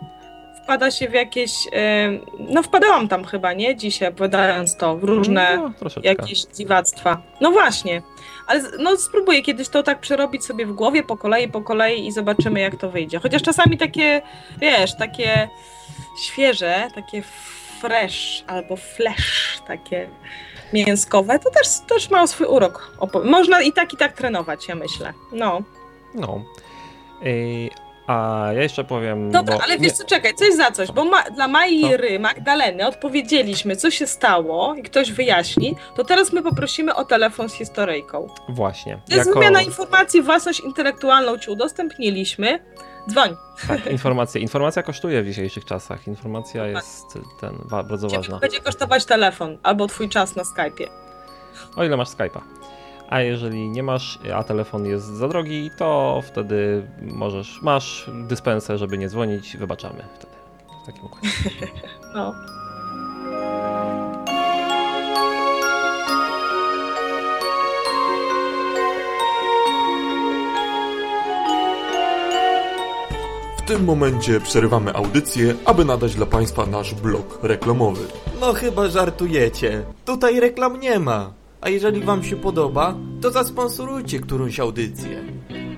[0.64, 1.52] wpada się w jakieś.
[1.72, 3.76] E, no, wpadałam tam chyba, nie?
[3.76, 6.08] Dzisiaj, opowiadając to, w różne No, troszeczkę.
[6.08, 7.22] jakieś dziwactwa.
[7.40, 8.02] No właśnie.
[8.46, 12.12] Ale no, spróbuję kiedyś to tak przerobić sobie w głowie po kolei, po kolei i
[12.12, 13.18] zobaczymy, jak to wyjdzie.
[13.18, 14.22] Chociaż czasami takie,
[14.60, 15.48] wiesz, takie
[16.22, 17.22] świeże, takie
[17.80, 20.08] fresh albo flash, takie
[20.72, 22.92] mięskowe, to też, też ma swój urok.
[23.24, 25.12] Można i tak, i tak trenować, ja myślę.
[25.32, 25.62] No.
[26.14, 26.44] No.
[27.22, 27.70] Ej,
[28.06, 29.30] a ja jeszcze powiem.
[29.30, 31.96] Dobra, bo ale wiesz co, czekaj, coś za coś, bo ma, dla Mai Co?
[31.96, 37.48] Ry, Magdaleny odpowiedzieliśmy, co się stało i ktoś wyjaśni, to teraz my poprosimy o telefon
[37.48, 38.28] z historyjką.
[38.48, 39.00] Właśnie.
[39.10, 42.58] To jest wymiana informacji, własność intelektualną ci udostępniliśmy.
[43.08, 43.36] Dzwoń.
[43.68, 44.40] Tak, informacja.
[44.40, 46.06] Informacja kosztuje w dzisiejszych czasach.
[46.08, 48.38] Informacja jest ten wa- bardzo Ciebie ważna.
[48.38, 50.86] będzie kosztować telefon albo twój czas na Skype'ie.
[51.76, 52.40] O ile masz Skype'a.
[53.10, 58.98] A jeżeli nie masz, a telefon jest za drogi, to wtedy możesz, masz dyspensę, żeby
[58.98, 60.32] nie dzwonić, wybaczamy wtedy.
[60.82, 61.28] W takim układzie.
[62.14, 62.34] No.
[73.68, 78.00] Tym momencie przerywamy audycję, aby nadać dla Państwa nasz blok reklamowy.
[78.40, 79.84] No chyba żartujecie.
[80.04, 81.32] Tutaj reklam nie ma.
[81.60, 85.24] A jeżeli wam się podoba, to zasponsorujcie którąś audycję.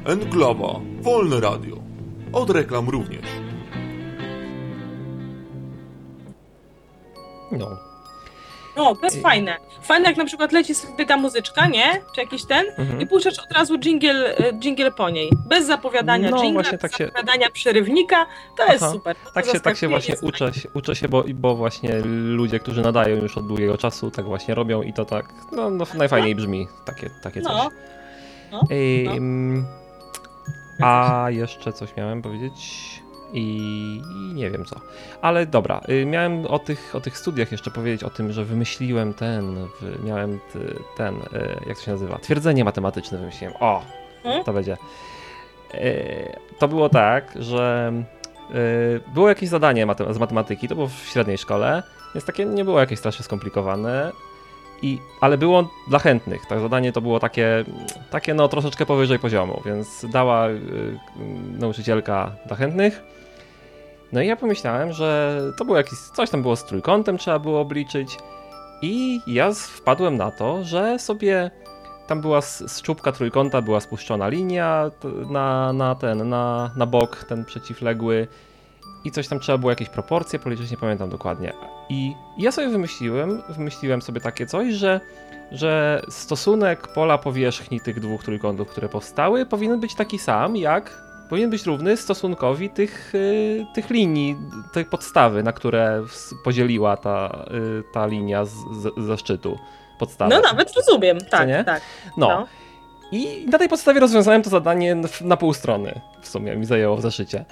[0.04, 1.76] Enklawa, wolne radio.
[2.32, 3.24] Od reklam również.
[7.52, 7.89] No.
[8.84, 9.56] No, to jest fajne.
[9.82, 12.00] Fajne jak na przykład leci sobie ta muzyczka, nie?
[12.14, 12.66] Czy jakiś ten?
[12.78, 13.00] Mhm.
[13.00, 15.30] I puszczasz od razu dżingiel, e, dżingiel po niej.
[15.48, 18.26] Bez zapowiadania No, właśnie bez tak się- zapowiadania przerywnika.
[18.56, 18.92] To jest Aha.
[18.92, 19.16] super.
[19.24, 22.58] To Tak się, tak się właśnie jest uczę, się- uczę się, bo, bo właśnie ludzie,
[22.58, 26.34] którzy nadają już od długiego czasu, tak właśnie robią i to tak, no, no najfajniej
[26.34, 27.52] brzmi takie, takie coś.
[27.52, 27.68] No.
[28.52, 29.64] No, Ej, no.
[30.86, 32.99] A jeszcze coś miałem powiedzieć
[33.32, 34.80] i, i nie wiem co.
[35.22, 39.14] Ale dobra, y, miałem o tych, o tych studiach jeszcze powiedzieć o tym, że wymyśliłem
[39.14, 39.68] ten,
[40.04, 40.40] miałem
[40.96, 41.20] ten, y,
[41.66, 43.54] jak to się nazywa, twierdzenie matematyczne wymyśliłem.
[43.60, 43.82] O,
[44.22, 44.44] Hmm?
[44.44, 44.76] to będzie.
[45.74, 47.92] Y, To było tak, że
[49.14, 51.82] było jakieś zadanie z matematyki, to było w średniej szkole,
[52.14, 54.12] więc takie nie było jakieś strasznie skomplikowane.
[54.82, 56.46] I, ale było dla chętnych.
[56.46, 57.64] Tak, zadanie to było takie,
[58.10, 60.60] takie no troszeczkę powyżej poziomu, więc dała y,
[61.58, 63.02] nauczycielka dla chętnych.
[64.12, 67.60] No i ja pomyślałem, że to było jakieś, coś tam było z trójkątem, trzeba było
[67.60, 68.18] obliczyć.
[68.82, 71.50] I ja wpadłem na to, że sobie
[72.06, 74.90] tam była z, z czubka trójkąta była spuszczona linia
[75.30, 78.26] na, na ten, na, na bok, ten przeciwległy.
[79.04, 81.52] I coś tam trzeba było jakieś proporcje policzyć, nie pamiętam dokładnie.
[81.88, 85.00] I ja sobie wymyśliłem, wymyśliłem sobie takie coś, że,
[85.52, 91.50] że stosunek pola powierzchni tych dwóch trójkątów, które powstały, powinien być taki sam jak powinien
[91.50, 94.36] być równy stosunkowi tych, y, tych linii,
[94.72, 96.02] tej podstawy, na które
[96.44, 97.44] podzieliła ta,
[97.80, 99.58] y, ta linia z, z, ze szczytu.
[99.98, 100.34] Podstawy.
[100.34, 101.64] No nawet rozumiem, tak, nie?
[101.64, 101.82] tak.
[102.16, 102.28] No.
[102.28, 102.46] no.
[103.12, 106.00] I na tej podstawie rozwiązałem to zadanie na- pół strony.
[106.22, 107.44] W sumie mi zajęło w zeszycie.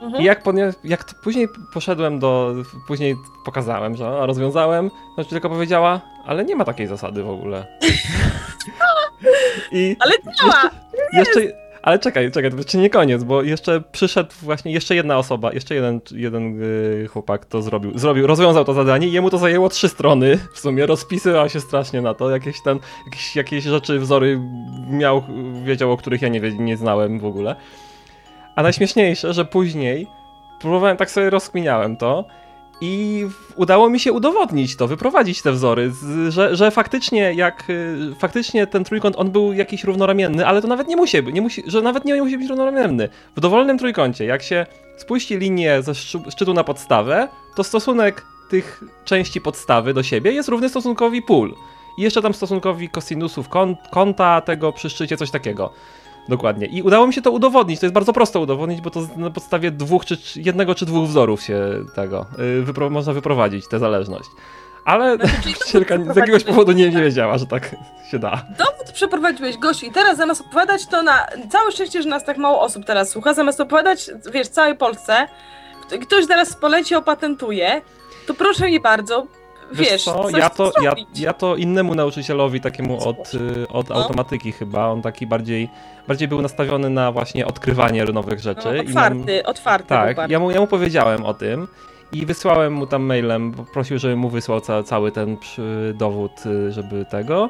[0.00, 0.22] Mhm.
[0.22, 0.44] I jak,
[0.84, 2.54] jak później poszedłem do.
[2.86, 7.66] Później pokazałem, że a, rozwiązałem, no tylko powiedziała, ale nie ma takiej zasady w ogóle.
[9.72, 10.70] I Ale działa!
[11.12, 11.61] jeszcze.
[11.82, 15.74] Ale czekaj, czekaj, to jeszcze nie koniec, bo jeszcze przyszedł właśnie jeszcze jedna osoba, jeszcze
[15.74, 19.88] jeden, jeden yy, chłopak to zrobił, zrobił, rozwiązał to zadanie i jemu to zajęło trzy
[19.88, 24.40] strony, w sumie rozpisywał się strasznie na to, jakieś tam, jakieś, jakieś rzeczy, wzory
[24.90, 25.22] miał,
[25.64, 27.56] wiedział, o których ja nie, nie znałem w ogóle.
[28.56, 30.06] A najśmieszniejsze, że później
[30.60, 32.24] próbowałem, tak sobie rozkminiałem to
[32.84, 35.92] i udało mi się udowodnić to, wyprowadzić te wzory,
[36.28, 40.88] że, że faktycznie jak, y, faktycznie ten trójkąt, on był jakiś równoramienny, ale to nawet
[40.88, 43.08] nie musi, być- nie musi, że nawet nie musi być równoramienny.
[43.36, 44.66] W dowolnym trójkącie, jak się
[44.96, 50.48] spuści linię ze szczy- szczytu na podstawę, to stosunek tych części podstawy do siebie jest
[50.48, 51.54] równy stosunkowi pól.
[51.98, 55.72] I jeszcze tam stosunkowi kosinusów kąt, kąta tego przy szczycie, coś takiego.
[56.28, 56.66] Dokładnie.
[56.66, 57.80] I udało mi się to udowodnić.
[57.80, 61.42] To jest bardzo prosto udowodnić, bo to na podstawie dwóch czy jednego czy dwóch wzorów
[61.42, 61.60] się
[61.94, 62.26] tego
[62.58, 64.28] y, wypro można wyprowadzić tę zależność.
[64.84, 67.76] Ale nauczycielka z jakiegoś powodu nie, nie wiedziała, że tak
[68.10, 68.42] się da.
[68.58, 71.26] Dowód przeprowadziłeś, Gosiu, i teraz zamiast opowiadać to na...
[71.50, 75.26] Całe szczęście, że nas tak mało osób teraz słucha, zamiast opowiadać, wiesz, całej Polsce,
[75.82, 77.82] kto- ktoś teraz poleci, opatentuje,
[78.26, 79.26] to proszę je bardzo,
[79.72, 83.94] wiesz, co, coś ja to, ja, ja to innemu nauczycielowi, takiemu od, y, od No.
[83.96, 85.68] automatyki chyba, on taki bardziej,
[86.08, 88.68] bardziej był nastawiony na właśnie odkrywanie nowych rzeczy.
[88.68, 91.68] No, i nam- otwarty, otwarty Tak, ja mu, ja mu powiedziałem o tym
[92.12, 95.36] i wysłałem mu tam mailem, prosił, żeby mu wysłał ca, cały ten
[95.94, 97.48] dowód, y, żeby tego.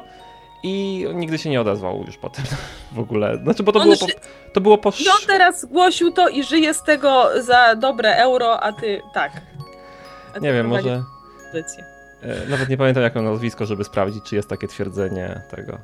[0.65, 2.45] I nigdy się nie odezwał już potem
[2.91, 3.37] w ogóle.
[3.43, 4.05] Znaczy, bo to On było po,
[4.53, 8.59] to było po I on teraz zgłosił to i żyje z tego za dobre euro,
[8.63, 9.31] a ty tak.
[10.31, 11.03] A ty Nie wiem, może.
[11.47, 11.92] audycję.
[12.23, 15.77] E, Nawet nie pamiętam, jakie nazwisko, żeby sprawdzić, czy jest takie twierdzenie tego.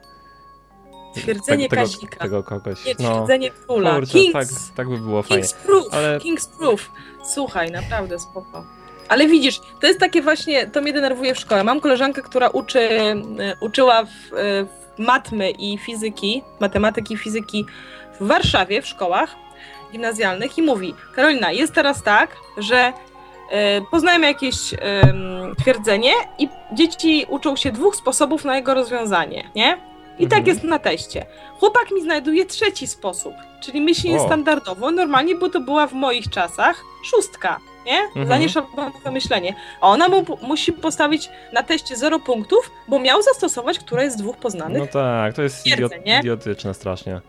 [1.16, 2.18] Twierdzenie tego, Kazika.
[2.20, 2.86] tego, kogoś.
[2.86, 3.96] Nie, no, twierdzenie króla.
[3.96, 5.44] kurczę, Kings, tak, tak by było fajnie.
[5.44, 6.92] King's Proof, Ale- King's Proof.
[7.34, 8.66] Słuchaj, naprawdę spoko.
[9.08, 11.64] Ale widzisz, to jest takie właśnie, to mnie denerwuje w szkole.
[11.64, 13.16] Mam koleżankę, która uczy, e,
[13.62, 17.66] uczyła w, e, w matmy i fizyki, matematyki i fizyki
[18.20, 19.36] w Warszawie, w szkołach
[19.92, 22.94] gimnazjalnych i mówi, Karolina, jest teraz tak, że
[23.92, 24.56] poznajemy jakieś
[25.62, 29.78] twierdzenie i dzieci uczą się dwóch sposobów na jego rozwiązanie, nie?
[30.20, 30.48] I tak Mhm.
[30.48, 31.26] jest na teście.
[31.60, 34.26] Chłopak mi znajduje trzeci sposób, czyli myślenie O.
[34.26, 34.92] standardowo.
[34.92, 38.00] Normalnie, bo to była w moich czasach szóstka, nie?
[38.00, 38.28] Mhm.
[38.28, 39.56] Za nieszablonowe myślenie.
[39.82, 44.38] A ona mu musi postawić na teście zero punktów, bo miał zastosować któreś z dwóch
[44.38, 44.78] poznanych.
[44.78, 47.22] No tak, to jest idiot, idiotyczne strasznie.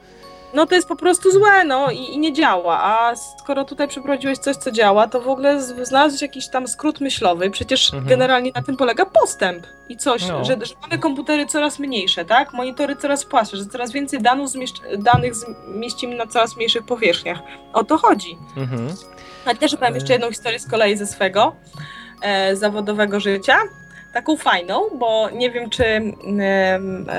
[0.55, 2.81] No to jest po prostu złe, no i, i nie działa.
[2.83, 7.51] A skoro tutaj przeprowadziłeś coś, co działa, to w ogóle znalazłeś jakiś tam skrót myślowy.
[7.51, 8.09] Przecież Mhm.
[8.09, 9.67] generalnie na tym polega postęp.
[9.89, 10.45] I coś, No.
[10.45, 12.53] że, że mamy komputery coraz mniejsze, tak?
[12.53, 15.35] Monitory coraz płaszcze, że coraz więcej danych, zmieszcz- danych
[15.75, 17.39] zmieścimy na coraz mniejszych powierzchniach.
[17.73, 18.39] O to chodzi.
[18.57, 18.89] Mhm.
[19.47, 21.57] A też powiem jeszcze jedną historię z kolei ze swego
[22.23, 23.57] e, zawodowego życia.
[24.13, 25.85] Taką fajną, bo nie wiem, czy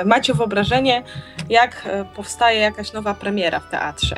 [0.05, 1.03] macie wyobrażenie,
[1.49, 4.15] jak e, powstaje jakaś nowa premiera w teatrze.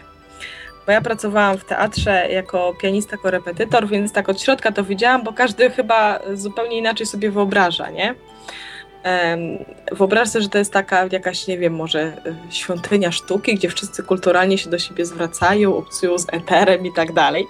[0.85, 5.33] Bo ja pracowałam w teatrze jako pianista, korepetytor, więc tak od środka to widziałam, bo
[5.33, 8.15] każdy chyba zupełnie inaczej sobie wyobraża, nie?
[9.91, 12.13] Wyobraź sobie, że to jest taka jakaś, nie wiem, może e,
[12.49, 17.45] świątynia sztuki, gdzie wszyscy kulturalnie się do siebie zwracają, obcują z eterem i tak dalej.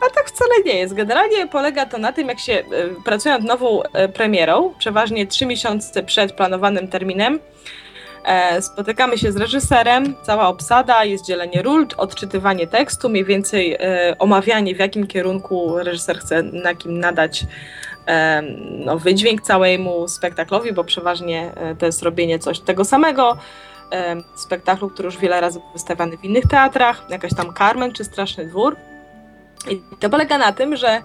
[0.00, 0.94] A tak wcale nie jest.
[0.94, 2.64] Generalnie polega to na tym, jak się e,
[3.04, 7.40] pracuje nad nową e, premierą, przeważnie trzy miesiące przed planowanym terminem.
[8.24, 14.16] E, Spotykamy się z reżyserem, cała obsada, jest dzielenie ról, odczytywanie tekstu, mniej więcej e,
[14.18, 17.46] omawianie, w jakim kierunku reżyser chce na kim nadać
[18.06, 23.36] e, no, wydźwięk całemu spektaklowi, bo przeważnie e, to jest robienie coś tego samego.
[24.34, 28.46] Spektaklu, który już wiele razy był wystawiany w innych teatrach, jakaś tam Carmen czy Straszny
[28.46, 28.76] Dwór.
[29.68, 31.02] I to polega na tym, że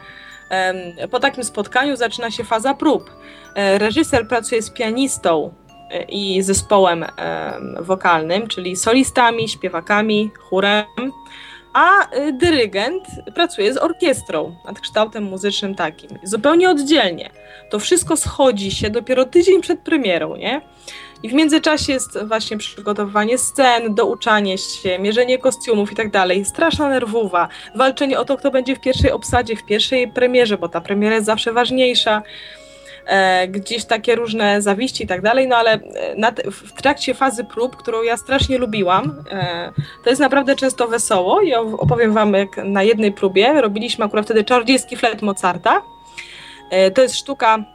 [1.11, 3.11] po takim spotkaniu zaczyna się faza prób.
[3.55, 5.53] E, Reżyser pracuje z pianistą
[5.91, 10.85] e, i zespołem em, wokalnym, czyli solistami, śpiewakami, chórem,
[11.73, 13.03] a e, dyrygent
[13.35, 16.09] pracuje z orkiestrą nad kształtem muzycznym takim.
[16.23, 17.29] Zupełnie oddzielnie.
[17.69, 20.61] To wszystko schodzi się dopiero tydzień przed premierą, nie?
[21.25, 26.45] I w międzyczasie jest właśnie przygotowywanie scen, douczanie się, mierzenie kostiumów i tak dalej.
[26.45, 30.81] Straszna nerwowa walczenie o to, kto będzie w pierwszej obsadzie, w pierwszej premierze, bo ta
[30.81, 32.21] premiera jest zawsze ważniejsza.
[33.07, 37.43] e, gdzieś takie różne zawiści i tak dalej, no ale e, te- w trakcie fazy
[37.43, 39.71] prób, którą ja strasznie lubiłam, e,
[40.03, 44.43] to jest naprawdę często wesoło o- opowiem wam, jak na jednej próbie robiliśmy akurat wtedy
[44.43, 45.81] czarodziejski flet Mozarta.
[46.71, 47.74] E, to jest sztuka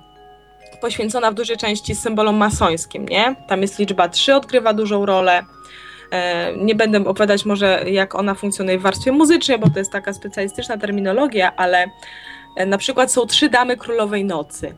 [0.81, 3.37] poświęcona w dużej części symbolom masońskim, nie?
[3.49, 5.43] Tam jest liczba 3, odgrywa dużą rolę.
[6.11, 10.13] E, Nie będę opowiadać może jak ona funkcjonuje w warstwie muzycznej, bo to jest taka
[10.13, 11.87] specjalistyczna terminologia, ale
[12.57, 14.75] e, na przykład są trzy damy królowej nocy.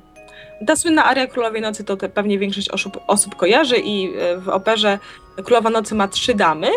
[0.66, 4.98] Ta słynna aria królowej nocy to pewnie większość osób, osób kojarzy i e, w operze
[5.44, 6.68] Królowa Nocy ma trzy damy,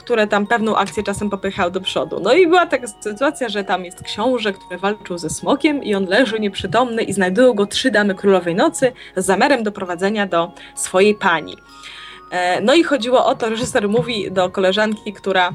[0.00, 2.20] które tam pewną akcję czasem popychały do przodu.
[2.22, 6.04] No i była taka sytuacja, że tam jest książę, który walczył ze smokiem i on
[6.04, 11.56] leży nieprzytomny i znajdują go trzy damy królowej nocy z zamiarem doprowadzenia do swojej pani.
[12.30, 15.52] E, No i chodziło o to, reżyser mówi do koleżanki, która,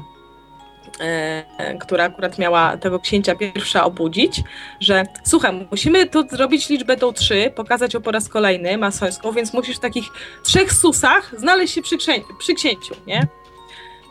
[1.00, 4.42] e, która akurat miała tego księcia pierwsza obudzić,
[4.80, 9.52] że słuchaj, musimy tu zrobić liczbę tą trzy, pokazać ją po raz kolejny masońską, więc
[9.52, 10.04] musisz w takich
[10.44, 11.96] trzech susach znaleźć się przy,
[12.38, 13.26] przy księciu, nie?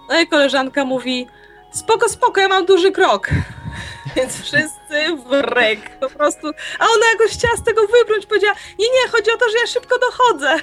[0.09, 1.27] No i koleżanka mówi,
[1.71, 3.29] spoko, spoko, ja mam duży krok.
[4.15, 6.47] Więc wszyscy w rek, po prostu.
[6.79, 9.67] A ona jakoś chciała z tego wybrnąć, powiedziała, nie, nie, chodzi o to, że ja
[9.67, 10.59] szybko dochodzę.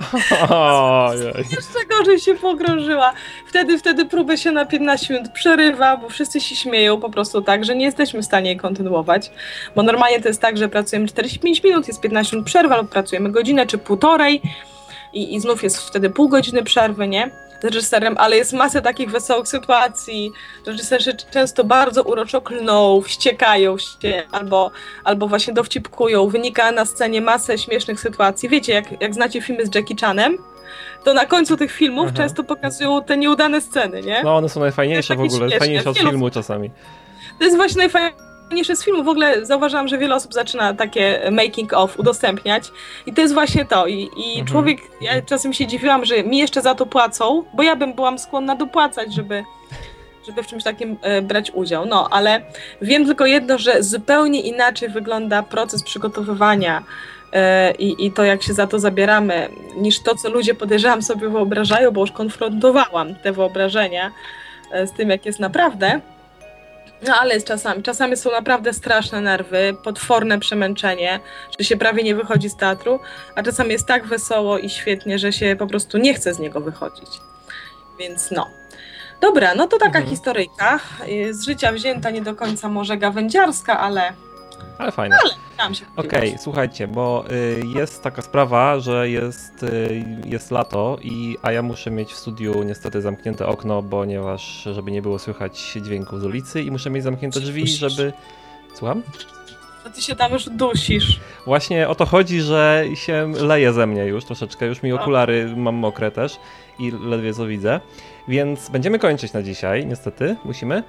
[1.56, 3.12] Jeszcze gorzej się pogrążyła.
[3.46, 7.64] Wtedy, wtedy próbę się na 15 minut przerywa, bo wszyscy się śmieją po prostu tak,
[7.64, 9.30] że nie jesteśmy w stanie jej kontynuować.
[9.76, 13.30] Bo normalnie to jest tak, że pracujemy 45 minut, jest 15 minut przerwa lub pracujemy
[13.30, 14.42] godzinę czy półtorej
[15.12, 17.30] i, i znów jest wtedy pół godziny przerwy, nie?
[17.60, 20.32] Z reżyserem, ale jest masę takich wesołych sytuacji.
[20.66, 24.70] Reżyserzy często bardzo uroczo klną, wściekają się albo,
[25.04, 26.28] albo właśnie dowcipkują.
[26.28, 28.48] Wynika na scenie masę śmiesznych sytuacji.
[28.48, 30.38] Wiecie, jak, jak znacie filmy z Jackie Chanem,
[31.04, 32.16] to na końcu tych filmów Aha.
[32.16, 34.20] często pokazują te nieudane sceny, nie?
[34.24, 35.58] No one są najfajniejsze w ogóle, śmieszne.
[35.58, 36.70] fajniejsze od Wielu- filmu czasami.
[37.38, 38.29] To jest właśnie najfajniejsze
[38.74, 39.04] z filmu.
[39.04, 42.64] W ogóle zauważyłam, że wiele osób zaczyna takie making of udostępniać
[43.06, 43.86] i to jest właśnie to.
[43.86, 44.46] I, i Mhm.
[44.46, 48.18] człowiek, ja czasem się dziwiłam, że mi jeszcze za to płacą, bo ja bym byłam
[48.18, 49.44] skłonna dopłacać, żeby
[50.26, 51.86] żeby w czymś takim e, brać udział.
[51.86, 52.42] No, ale
[52.82, 56.84] wiem tylko jedno, że zupełnie inaczej wygląda proces przygotowywania
[57.32, 61.28] e, i, i to, jak się za to zabieramy, niż to, co ludzie podejrzewam sobie
[61.28, 64.10] wyobrażają, bo już konfrontowałam te wyobrażenia
[64.72, 66.00] e, z tym, jak jest naprawdę.
[67.08, 71.20] No ale jest czasami, czasami są naprawdę straszne nerwy, potworne przemęczenie,
[71.58, 73.00] że się prawie nie wychodzi z teatru,
[73.34, 76.60] a czasami jest tak wesoło i świetnie, że się po prostu nie chce z niego
[76.60, 77.08] wychodzić.
[77.98, 78.46] Więc no.
[79.20, 80.06] Dobra, no to taka Mhm.
[80.06, 80.80] historyjka.
[81.08, 84.12] y, Z życia wzięta nie do końca może gawędziarska, ale
[84.78, 85.16] Ale fajne.
[85.56, 91.36] tam się Okej, słuchajcie, bo y, jest taka sprawa, że jest, y, jest lato, i,
[91.42, 96.20] a ja muszę mieć w studiu niestety zamknięte okno, ponieważ żeby nie było słychać dźwięków
[96.20, 98.12] z ulicy i muszę mieć zamknięte drzwi, żeby...
[98.74, 99.02] Słucham?
[99.84, 101.20] To ty się tam już dusisz.
[101.46, 105.74] Właśnie o to chodzi, że się leje ze mnie już troszeczkę, już mi okulary mam
[105.74, 106.36] mokre też
[106.78, 107.80] i ledwie co widzę.
[108.28, 110.82] Więc będziemy kończyć na dzisiaj, niestety, musimy.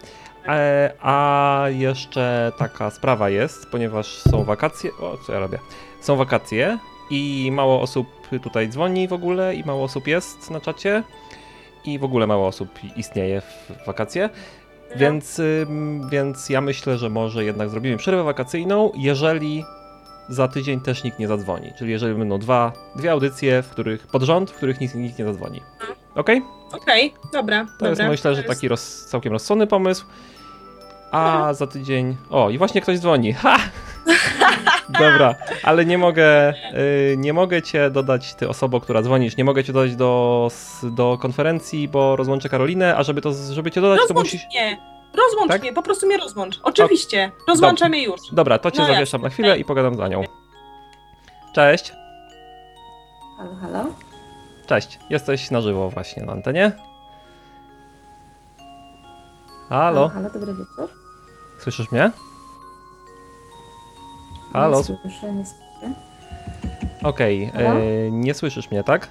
[0.47, 4.91] E, a jeszcze taka sprawa jest, ponieważ są wakacje.
[4.99, 5.59] O, co ja robię?
[6.01, 6.77] Są wakacje
[7.09, 8.07] i mało osób
[8.43, 11.03] tutaj dzwoni w ogóle i mało osób jest na czacie
[11.85, 14.29] i w ogóle mało osób istnieje w wakacje.
[14.95, 19.63] Więc, ym, więc ja myślę, że może jednak zrobimy przerwę wakacyjną, jeżeli
[20.29, 21.71] za tydzień też nikt nie zadzwoni.
[21.77, 25.25] Czyli jeżeli będą dwa, dwie audycje, w których pod rząd, w których nikt, nikt nie
[25.25, 25.61] zadzwoni.
[26.16, 26.41] Okej?
[26.72, 27.66] Okej, dobra.
[27.80, 28.12] To jest dobra.
[28.12, 30.05] myślę, że To jest- taki roz, całkiem rozsądny pomysł.
[31.12, 32.18] A za tydzień.
[32.30, 33.34] O, i właśnie ktoś dzwoni.
[33.34, 33.57] Ha!
[34.99, 39.64] Dobra, ale nie mogę, y, nie mogę cię dodać, ty osobo, która dzwonisz, nie mogę
[39.64, 40.51] cię dodać do,
[40.84, 44.45] do konferencji, bo rozłączę Karolinę, a żeby, to, żeby cię dodać, to Rozłącz musisz.
[44.47, 44.78] mnie.
[45.14, 45.62] Rozłącz Tak?
[45.62, 46.59] mnie, po prostu mnie rozłącz.
[46.64, 47.32] Oczywiście.
[47.47, 48.22] Rozłączam mnie już.
[48.32, 50.24] Dobra, to cię No zawieszam na chwilę i pogadam z Anią.
[51.55, 51.93] Cześć.
[53.38, 53.86] Halo, halo?
[54.72, 56.72] Cześć, jesteś na żywo właśnie na antenie.
[59.69, 60.89] Halo, Halo, dobry wieczór.
[61.59, 62.11] słyszysz mnie?
[64.53, 65.93] Halo, Nie słyszę, nie słyszę.
[67.03, 67.69] okej, Halo?
[67.80, 69.07] e, nie słyszysz mnie, tak?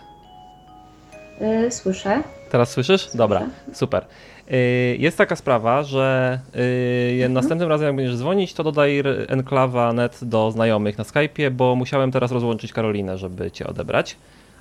[1.41, 2.23] Yy, słyszę.
[2.51, 3.11] Teraz słyszysz?
[3.15, 3.43] Dobra,
[3.73, 4.07] super.
[4.51, 4.57] E,
[4.97, 7.33] Jest taka sprawa, że e, Mhm.
[7.33, 12.13] następnym razem jak będziesz dzwonić, to dodaj enklawa net do znajomych na Skype'ie, bo musiałem
[12.13, 14.17] teraz rozłączyć Karolinę, żeby cię odebrać.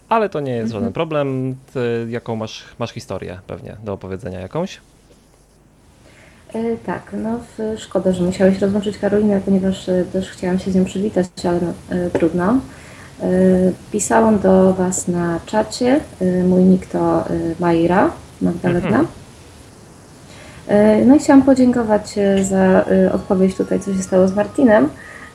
[0.10, 0.82] Ale to nie jest Mhm.
[0.82, 1.56] żaden problem.
[1.74, 4.82] Ty, jaką masz, masz historię pewnie do opowiedzenia jakąś?
[6.54, 7.40] Yy, tak, no
[7.78, 11.60] szkoda, że musiałeś rozłączyć Karolinę, ponieważ yy, też chciałam się z nią przywitać, ale
[12.04, 12.54] yy, trudno.
[12.54, 13.28] Yy,
[13.92, 16.00] pisałam do Was na czacie.
[16.48, 17.24] Mój nick to
[17.60, 18.88] Majra Magdalena.
[18.88, 19.08] Mhm.
[21.06, 24.90] No i chciałam podziękować za odpowiedź tutaj, co się stało z Martinem.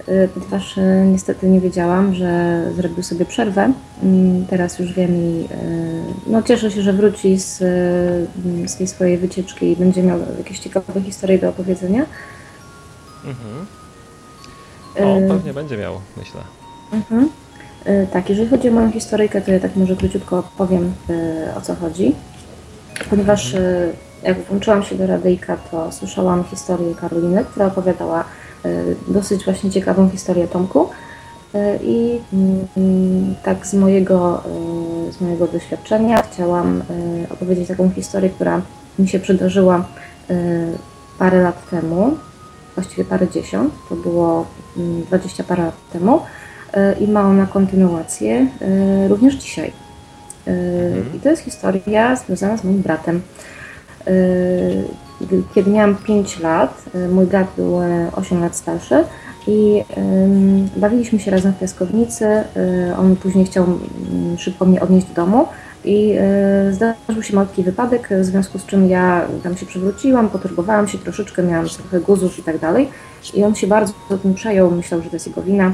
[0.09, 3.73] Y, ponieważ y, niestety nie wiedziałam, że zrobił sobie przerwę.
[4.03, 7.59] Mm, Teraz już wiem i y, no, cieszę się, że wróci z,
[8.67, 12.07] z tej swojej wycieczki i będzie miał jakieś ciekawe historie do opowiedzenia.
[13.25, 13.67] Mhm.
[14.97, 16.41] O, pewnie będzie miał, myślę.
[16.93, 17.29] Mhm.
[18.13, 20.93] Tak, jeżeli chodzi o moją historyjkę, to ja tak może króciutko powiem
[21.57, 22.15] o co chodzi.
[23.11, 23.93] Ponieważ y,
[24.23, 28.25] jak włączyłam się do radyjka, to słyszałam historię Karoliny, która opowiadała
[29.09, 30.89] dosyć właśnie ciekawą historię Tomku.
[31.55, 32.21] Y, I
[32.77, 34.43] mm, tak z mojego,
[35.09, 36.83] y, z mojego doświadczenia chciałam
[37.31, 38.63] opowiedzieć taką historię, która
[38.99, 39.85] mi się przydarzyła
[41.19, 42.17] parę lat temu,
[42.75, 44.47] właściwie parę dziesiąt, to było
[44.77, 46.21] mm, 20 parę lat temu
[47.01, 48.47] i ma ona kontynuację
[49.09, 49.73] również dzisiaj.
[50.49, 53.23] Y, I to jest historia związana z moim bratem.
[55.55, 59.05] Kiedy miałam 5 lat, y, mój brat był e, 8 lat starszy
[59.47, 59.85] i
[60.77, 62.25] bawiliśmy się razem w piaskownicy.
[62.27, 65.47] Y, On później chciał mm, szybko mnie odnieść do domu
[65.85, 66.13] i
[66.69, 70.99] y, zdarzył się malutki wypadek, w związku z czym ja tam się przewróciłam, poturbowałam się
[70.99, 72.89] troszeczkę, miałam trochę guzów i tak dalej.
[73.35, 73.93] I on się bardzo
[74.23, 75.73] tym przejął, myślał, że to jest jego wina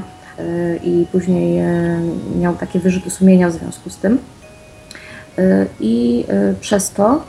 [0.83, 1.63] i później
[2.39, 4.17] miał takie wyrzuty sumienia w związku z tym.
[5.79, 6.25] I
[6.61, 7.23] przez to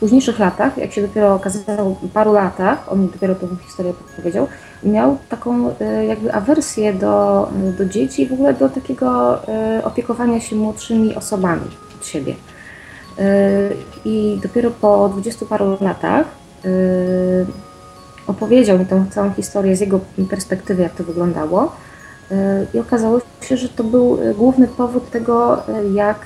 [0.00, 4.48] późniejszych latach, jak się dopiero okazało, paru latach, on dopiero tą historię powiedział,
[4.82, 5.74] miał taką y,
[6.08, 7.48] jakby awersję do,
[7.78, 9.38] do dzieci i w ogóle do takiego
[9.78, 11.70] y, opiekowania się młodszymi osobami
[12.00, 12.34] od siebie.
[13.18, 16.26] Y, I dopiero po dwudziestu paru latach
[18.26, 21.72] opowiedział mi tą całą historię z jego perspektywy, jak to wyglądało.
[22.74, 25.62] I okazało się, że to był główny powód tego,
[25.94, 26.18] jak,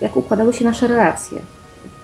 [0.00, 1.38] jak układały się nasze relacje.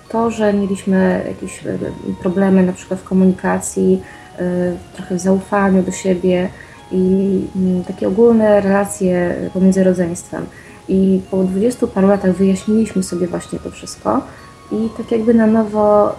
[0.09, 1.79] To, że mieliśmy jakieś y,
[2.21, 4.01] problemy na przykład w komunikacji,
[4.39, 6.49] y, trochę w zaufaniu do siebie
[6.91, 7.41] i
[7.87, 10.45] takie ogólne relacje pomiędzy rodzeństwem.
[10.87, 14.21] I po 20 paru latach wyjaśniliśmy sobie właśnie to wszystko.
[14.71, 16.15] I tak jakby na nowo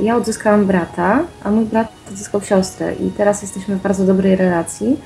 [0.00, 2.94] y, ja odzyskałam brata, a mój brat odzyskał siostrę.
[2.94, 5.00] I teraz jesteśmy w bardzo dobrej relacji.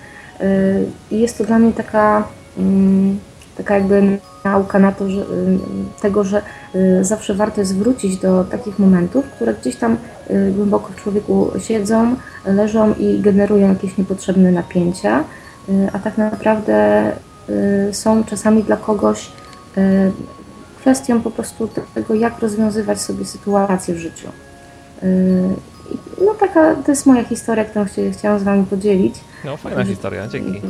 [1.10, 2.24] I jest to dla mnie taka,
[2.58, 3.18] mm,
[3.56, 4.18] taka jakby
[4.50, 5.24] nauka na to, że, y,
[6.02, 6.42] tego, że
[6.74, 9.96] y, zawsze warto jest wrócić do takich momentów, które gdzieś tam
[10.30, 15.24] y, głęboko w człowieku siedzą, leżą i generują jakieś niepotrzebne napięcia,
[15.92, 16.76] a tak naprawdę
[17.92, 19.32] są czasami dla kogoś
[20.80, 24.28] kwestią po prostu tego, jak rozwiązywać sobie sytuacje w życiu.
[26.24, 29.14] No taka, to jest moja historia, którą chcia- chciałam z Wami podzielić.
[29.44, 30.60] No, fajna historia, dzięki.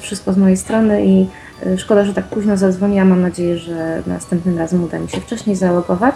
[0.00, 1.26] Wszystko z mojej strony i
[1.66, 3.08] y, szkoda, że tak późno zadzwoniłam.
[3.08, 6.14] Mam nadzieję, że następnym razem uda mi się wcześniej zalogować.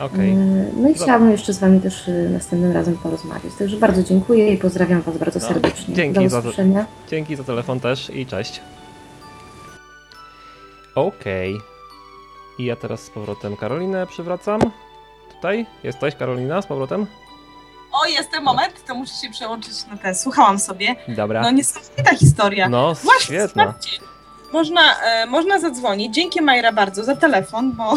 [0.00, 0.32] Okej.
[0.32, 3.54] Y, No i chciałabym jeszcze z Wami też y, następnym razem porozmawiać.
[3.58, 5.94] Także bardzo dziękuję i pozdrawiam Was bardzo No, serdecznie.
[5.94, 6.42] dzięki Do za.
[7.10, 8.60] Dzięki za telefon też i cześć.
[10.94, 11.56] Okej.
[12.58, 14.60] I ja teraz z powrotem Karolinę przywracam.
[15.34, 15.66] Tutaj?
[15.84, 17.06] Jesteś Karolina z powrotem?
[17.92, 20.14] O, jestem moment, to muszę się przełączyć na ten.
[20.14, 20.96] Słuchałam sobie.
[21.08, 21.42] Dobra.
[21.42, 22.68] No niesamowita historia.
[22.68, 23.74] No, Właśnie, świetna.
[24.52, 26.14] Można, e, można zadzwonić.
[26.14, 27.94] Dzięki Majra bardzo za telefon, bo,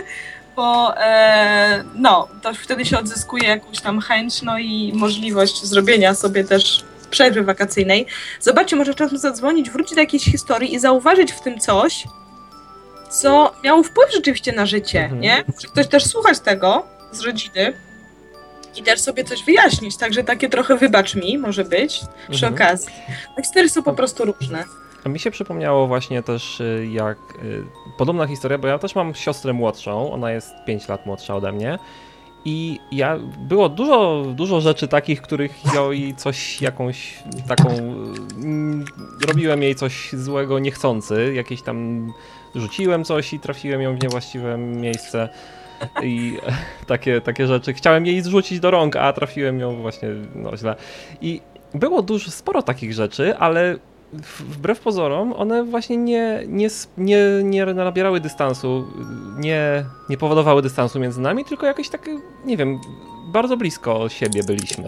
[0.56, 6.44] bo e, no, to wtedy się odzyskuje jakąś tam chęć, no i możliwość zrobienia sobie
[6.44, 8.06] też przerwy wakacyjnej.
[8.40, 12.04] Zobaczcie, może czasem zadzwonić, wrócić do jakiejś historii i zauważyć w tym coś,
[13.10, 15.20] co miało wpływ rzeczywiście na życie, Mhm.
[15.20, 15.44] nie?
[15.54, 17.72] Może ktoś też słuchać tego z rodziny
[18.78, 22.00] i też sobie coś wyjaśnić, także takie trochę wybacz mi może być
[22.30, 22.54] przy Mhm.
[22.54, 22.92] okazji.
[23.36, 24.64] Te historie są po prostu różne.
[25.04, 27.64] A mi się przypomniało właśnie też y, jak y,
[27.98, 31.78] podobna historia, bo ja też mam siostrę młodszą, ona jest 5 lat młodsza ode mnie.
[32.44, 37.14] I ja było dużo, dużo rzeczy takich, których ja jej coś jakąś
[37.48, 37.68] taką
[38.36, 38.84] mm,
[39.26, 42.08] robiłem jej coś złego niechcący, jakieś tam
[42.54, 45.28] rzuciłem coś i trafiłem ją w niewłaściwe miejsce
[46.02, 46.38] i
[46.86, 47.72] takie, takie rzeczy.
[47.72, 50.76] Chciałem jej zrzucić do rąk, a trafiłem ją właśnie no, źle.
[51.20, 51.40] I
[51.74, 53.76] było dużo, sporo takich rzeczy, ale
[54.40, 56.68] wbrew pozorom one właśnie nie, nie,
[56.98, 58.86] nie, nie nabierały dystansu,
[59.38, 62.80] nie, nie powodowały dystansu między nami, tylko jakieś takie, nie wiem,
[63.32, 64.84] bardzo blisko siebie byliśmy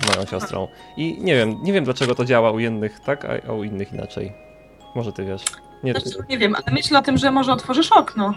[0.00, 0.68] z moją siostrą.
[0.96, 4.32] I nie wiem, nie wiem dlaczego to działa u jednych tak, a u innych inaczej.
[4.94, 5.42] Może ty wiesz.
[5.82, 8.34] Nie, Znaczy, nie wiem, ale myślę o tym, że może otworzysz okno.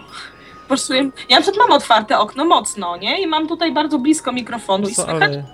[0.62, 3.22] Po prostu ja na przykład mam otwarte okno mocno, nie?
[3.22, 5.44] I mam tutaj bardzo blisko mikrofonu i co, słychać, ale...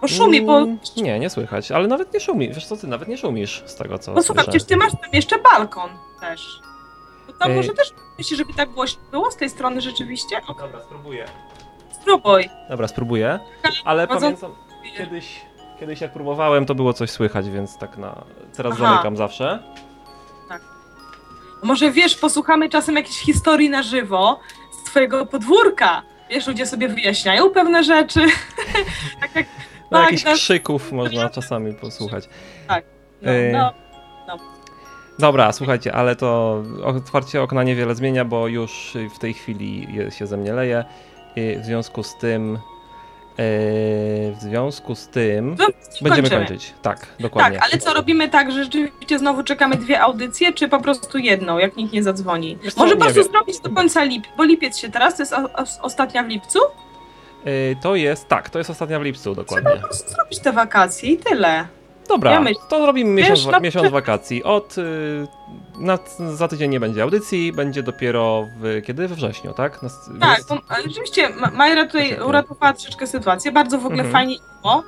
[0.00, 0.58] bo szumi, bo...
[0.58, 2.48] Mm, Nie, nie słychać, ale nawet nie szumi.
[2.48, 4.58] Wiesz co, ty nawet nie szumisz z tego, co No słuchaj, słyszę.
[4.58, 6.60] przecież ty masz tam jeszcze balkon też.
[7.26, 7.56] To tam Ej.
[7.56, 10.36] może też myślisz, żeby tak głośno było z tej strony rzeczywiście?
[10.48, 11.24] O, Dobra, spróbuję.
[12.00, 12.48] spróbuj.
[12.70, 13.38] Dobra, spróbuję,
[13.84, 14.54] ale pamiętam...
[14.98, 15.40] kiedyś,
[15.80, 18.24] kiedyś jak próbowałem, to było coś słychać, więc tak na...
[18.56, 18.90] Teraz Aha.
[18.90, 19.62] zamykam zawsze.
[21.62, 24.40] Może wiesz, posłuchamy czasem jakiejś historii na żywo
[24.72, 26.02] z twojego podwórka.
[26.30, 28.20] Wiesz, ludzie sobie wyjaśniają pewne rzeczy.
[29.20, 29.46] tak jak
[29.90, 30.34] No, Tak, jakichś tak.
[30.34, 32.28] krzyków można czasami posłuchać.
[33.22, 33.52] no, Ej.
[33.52, 33.72] no,
[35.18, 40.36] Dobra, słuchajcie, ale to otwarcie okna niewiele zmienia, bo już w tej chwili się ze
[40.36, 40.84] mnie leje.
[41.36, 42.58] I W związku z tym...
[43.38, 43.44] yy,
[44.32, 45.56] W związku z tym...
[45.58, 45.66] no
[46.02, 46.46] Będziemy kończymy.
[46.46, 46.74] kończyć.
[46.82, 47.58] Tak, dokładnie.
[47.58, 51.58] Tak, ale co robimy tak, że rzeczywiście znowu czekamy dwie audycje, czy po prostu jedną,
[51.58, 52.58] jak nikt nie zadzwoni?
[52.62, 53.30] Wiesz Może po prostu wiem.
[53.32, 56.58] zrobić do końca lipca, bo lipiec się teraz, to jest o, o, ostatnia w lipcu.
[57.44, 59.70] Yy, To jest, tak, to jest ostatnia w lipcu, Trzeba dokładnie.
[59.80, 61.66] po prostu zrobić te wakacje i tyle.
[62.08, 64.44] Dobra, Ja myśl- to zrobimy miesiąc, Wiesz, no, miesiąc wakacji.
[64.44, 65.26] Od, y,
[65.78, 65.98] na,
[66.34, 69.08] za tydzień nie będzie audycji, będzie dopiero w, kiedy?
[69.08, 69.82] We wrześniu, tak?
[69.82, 69.88] Na,
[70.20, 74.12] Tak, jest- ale rzeczywiście Ma- Majra tutaj uratowała troszeczkę sytuację, bardzo w ogóle Mhm.
[74.12, 74.82] fajnie było.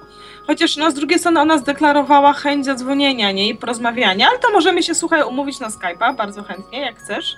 [0.46, 4.82] Chociaż no, z drugiej strony ona zdeklarowała chęć zadzwonienia nie, i porozmawiania, ale to możemy
[4.82, 7.36] się, słuchaj, umówić na Skype'a, bardzo chętnie, jak chcesz.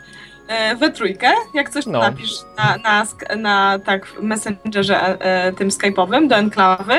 [0.49, 1.99] E, we trójkę, jak coś to No.
[2.01, 3.07] napisz na, na,
[3.37, 6.99] na tak, w Messengerze e, e, tym Skype'owym do enklawy.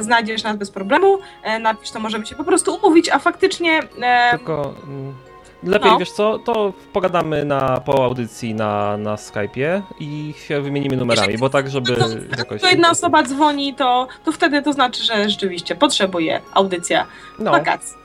[0.00, 4.30] Znajdziesz nas bez problemu, e, napisz, to możemy się po prostu umówić, a faktycznie e,
[4.38, 5.14] Tylko mm,
[5.62, 5.98] lepiej, No.
[5.98, 11.50] wiesz co, to pogadamy na, po audycji na, na Skype'ie i się wymienimy numerami, bo
[11.50, 12.06] tak, żeby No
[12.38, 12.60] jakoś...
[12.60, 17.06] to jedna osoba dzwoni, to, to wtedy to znaczy, że rzeczywiście potrzebuje audycja
[17.38, 17.96] No, wakacji.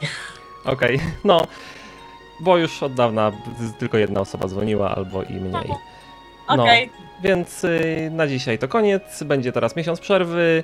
[0.65, 1.41] okej, no.
[2.39, 3.31] Bo już od dawna
[3.79, 5.69] tylko jedna osoba dzwoniła, albo i mniej.
[6.49, 6.63] No.
[6.63, 6.89] Okej.
[7.21, 9.23] Więc y, na dzisiaj to koniec.
[9.23, 10.63] Będzie teraz miesiąc przerwy.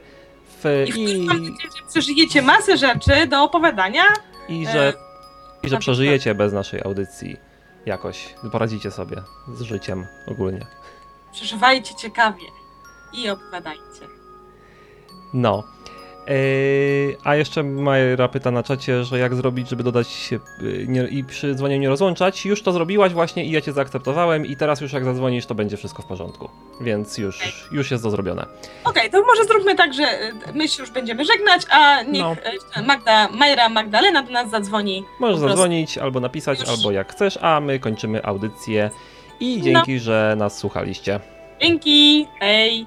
[0.69, 4.03] I, i, mam nadzieję, że przeżyjecie masę rzeczy do opowiadania.
[4.49, 4.93] i, e, że,
[5.63, 7.37] I że przeżyjecie bez naszej audycji.
[7.85, 9.17] Jakoś poradzicie sobie
[9.53, 10.65] z życiem ogólnie.
[11.31, 12.45] Przeżywajcie ciekawie
[13.13, 14.07] i opowiadajcie.
[15.33, 15.63] No.
[16.31, 21.03] Yy, a jeszcze Majra pyta na czacie, że jak zrobić, żeby dodać się yy, nie,
[21.03, 22.45] i przy dzwonieniu nie rozłączać.
[22.45, 25.77] Już to zrobiłaś właśnie i ja cię zaakceptowałem i teraz już jak zadzwonisz, to będzie
[25.77, 26.49] wszystko w porządku.
[26.81, 28.45] Więc już, już jest to zrobione.
[28.83, 32.35] Okej, to może zróbmy tak, że y, my się już będziemy żegnać, a niech No.
[32.77, 35.03] y, Magda, Majra Magdalena do nas zadzwoni.
[35.19, 36.69] Możesz zadzwonić albo napisać, Już.
[36.69, 38.89] albo jak chcesz, a my kończymy audycję.
[39.39, 41.19] I dzięki, że nas słuchaliście.
[41.61, 42.85] Dzięki, hej!